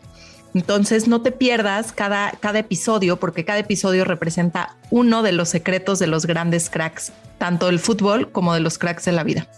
Entonces 0.56 1.06
no 1.06 1.20
te 1.20 1.32
pierdas 1.32 1.92
cada, 1.92 2.30
cada 2.40 2.60
episodio 2.60 3.18
porque 3.18 3.44
cada 3.44 3.58
episodio 3.58 4.06
representa 4.06 4.74
uno 4.90 5.22
de 5.22 5.32
los 5.32 5.50
secretos 5.50 5.98
de 5.98 6.06
los 6.06 6.24
grandes 6.24 6.70
cracks, 6.70 7.12
tanto 7.36 7.66
del 7.66 7.78
fútbol 7.78 8.32
como 8.32 8.54
de 8.54 8.60
los 8.60 8.78
cracks 8.78 9.04
de 9.04 9.12
la 9.12 9.22
vida. 9.22 9.48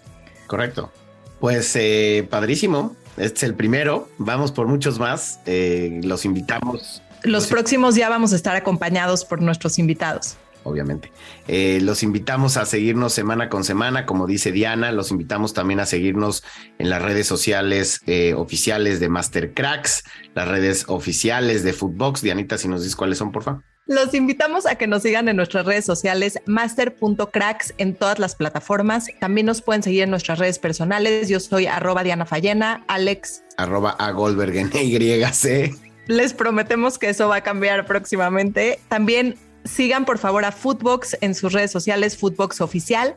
Correcto. 0.48 0.90
Pues 1.38 1.76
eh, 1.76 2.26
padrísimo. 2.28 2.96
Este 3.16 3.36
es 3.36 3.42
el 3.44 3.54
primero. 3.54 4.08
Vamos 4.18 4.50
por 4.50 4.66
muchos 4.66 4.98
más. 4.98 5.38
Eh, 5.46 6.00
los 6.02 6.24
invitamos. 6.24 7.00
Los 7.22 7.46
próximos 7.46 7.94
ya 7.94 8.08
vamos 8.08 8.32
a 8.32 8.36
estar 8.36 8.56
acompañados 8.56 9.24
por 9.24 9.40
nuestros 9.40 9.78
invitados 9.78 10.36
obviamente. 10.64 11.12
Eh, 11.46 11.80
los 11.82 12.02
invitamos 12.02 12.56
a 12.56 12.66
seguirnos 12.66 13.12
semana 13.12 13.48
con 13.48 13.64
semana, 13.64 14.06
como 14.06 14.26
dice 14.26 14.52
Diana, 14.52 14.92
los 14.92 15.10
invitamos 15.10 15.54
también 15.54 15.80
a 15.80 15.86
seguirnos 15.86 16.42
en 16.78 16.90
las 16.90 17.02
redes 17.02 17.26
sociales 17.26 18.00
eh, 18.06 18.34
oficiales 18.34 19.00
de 19.00 19.08
Master 19.08 19.54
Cracks, 19.54 20.04
las 20.34 20.48
redes 20.48 20.84
oficiales 20.88 21.62
de 21.64 21.72
Footbox. 21.72 22.22
Dianita, 22.22 22.58
si 22.58 22.68
nos 22.68 22.82
dices 22.82 22.96
cuáles 22.96 23.18
son, 23.18 23.32
por 23.32 23.42
favor. 23.42 23.62
Los 23.88 24.12
invitamos 24.12 24.66
a 24.66 24.74
que 24.74 24.86
nos 24.86 25.02
sigan 25.02 25.30
en 25.30 25.36
nuestras 25.36 25.64
redes 25.64 25.86
sociales, 25.86 26.38
master.cracks 26.44 27.72
en 27.78 27.94
todas 27.94 28.18
las 28.18 28.34
plataformas. 28.34 29.06
También 29.18 29.46
nos 29.46 29.62
pueden 29.62 29.82
seguir 29.82 30.02
en 30.02 30.10
nuestras 30.10 30.38
redes 30.38 30.58
personales. 30.58 31.30
Yo 31.30 31.40
soy 31.40 31.64
arroba 31.64 32.02
Diana 32.02 32.26
Fallena, 32.26 32.84
Alex. 32.86 33.44
Arroba 33.56 33.92
a 33.92 34.10
Goldberg 34.10 34.54
en 34.54 34.70
YC. 34.70 35.74
Les 36.06 36.34
prometemos 36.34 36.98
que 36.98 37.08
eso 37.08 37.28
va 37.28 37.36
a 37.36 37.40
cambiar 37.42 37.86
próximamente. 37.86 38.78
También 38.88 39.36
sigan 39.64 40.04
por 40.04 40.18
favor 40.18 40.44
a 40.44 40.52
Footbox 40.52 41.16
en 41.20 41.34
sus 41.34 41.52
redes 41.52 41.70
sociales, 41.70 42.16
Footbox 42.16 42.60
Oficial. 42.60 43.16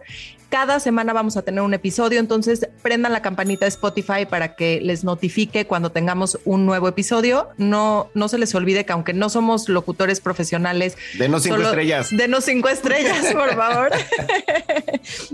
Cada 0.49 0.81
semana 0.81 1.13
vamos 1.13 1.37
a 1.37 1.43
tener 1.43 1.61
un 1.61 1.73
episodio, 1.73 2.19
entonces 2.19 2.67
prendan 2.81 3.13
la 3.13 3.21
campanita 3.21 3.63
de 3.63 3.69
Spotify 3.69 4.25
para 4.29 4.55
que 4.55 4.81
les 4.81 5.05
notifique 5.05 5.65
cuando 5.65 5.93
tengamos 5.93 6.37
un 6.43 6.65
nuevo 6.65 6.89
episodio. 6.89 7.47
No, 7.57 8.11
no 8.15 8.27
se 8.27 8.37
les 8.37 8.53
olvide 8.53 8.85
que 8.85 8.91
aunque 8.91 9.13
no 9.13 9.29
somos 9.29 9.69
locutores 9.69 10.19
profesionales, 10.19 10.97
denos 11.17 11.43
cinco 11.43 11.61
estrellas. 11.61 12.09
Denos 12.11 12.43
cinco 12.43 12.67
estrellas, 12.67 13.33
por 13.33 13.55
favor. 13.55 13.91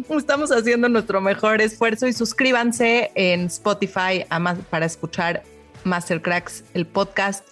Estamos 0.18 0.52
haciendo 0.52 0.88
nuestro 0.88 1.20
mejor 1.20 1.62
esfuerzo 1.62 2.08
y 2.08 2.14
suscríbanse 2.14 3.12
en 3.16 3.48
Spotify 3.48 4.24
para 4.70 4.86
escuchar 4.86 5.42
Mastercracks, 5.84 6.64
el 6.76 6.86
podcast 6.86 7.44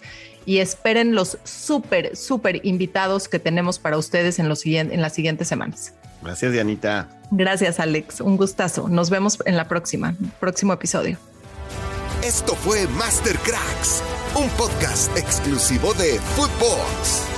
y 0.46 0.58
esperen 0.58 1.14
los 1.14 1.36
súper, 1.44 2.16
súper 2.16 2.64
invitados 2.64 3.28
que 3.28 3.38
tenemos 3.38 3.78
para 3.78 3.98
ustedes 3.98 4.38
en, 4.38 4.48
los, 4.48 4.64
en 4.64 5.02
las 5.02 5.12
siguientes 5.12 5.48
semanas. 5.48 5.92
Gracias, 6.22 6.52
Dianita. 6.52 7.08
Gracias, 7.30 7.80
Alex. 7.80 8.20
Un 8.20 8.36
gustazo. 8.36 8.88
Nos 8.88 9.10
vemos 9.10 9.38
en 9.44 9.56
la 9.56 9.68
próxima, 9.68 10.14
próximo 10.40 10.72
episodio. 10.72 11.18
Esto 12.22 12.54
fue 12.54 12.86
Master 12.88 13.36
Cracks, 13.38 14.02
un 14.34 14.48
podcast 14.50 15.14
exclusivo 15.16 15.92
de 15.94 16.18
Footbox. 16.34 17.35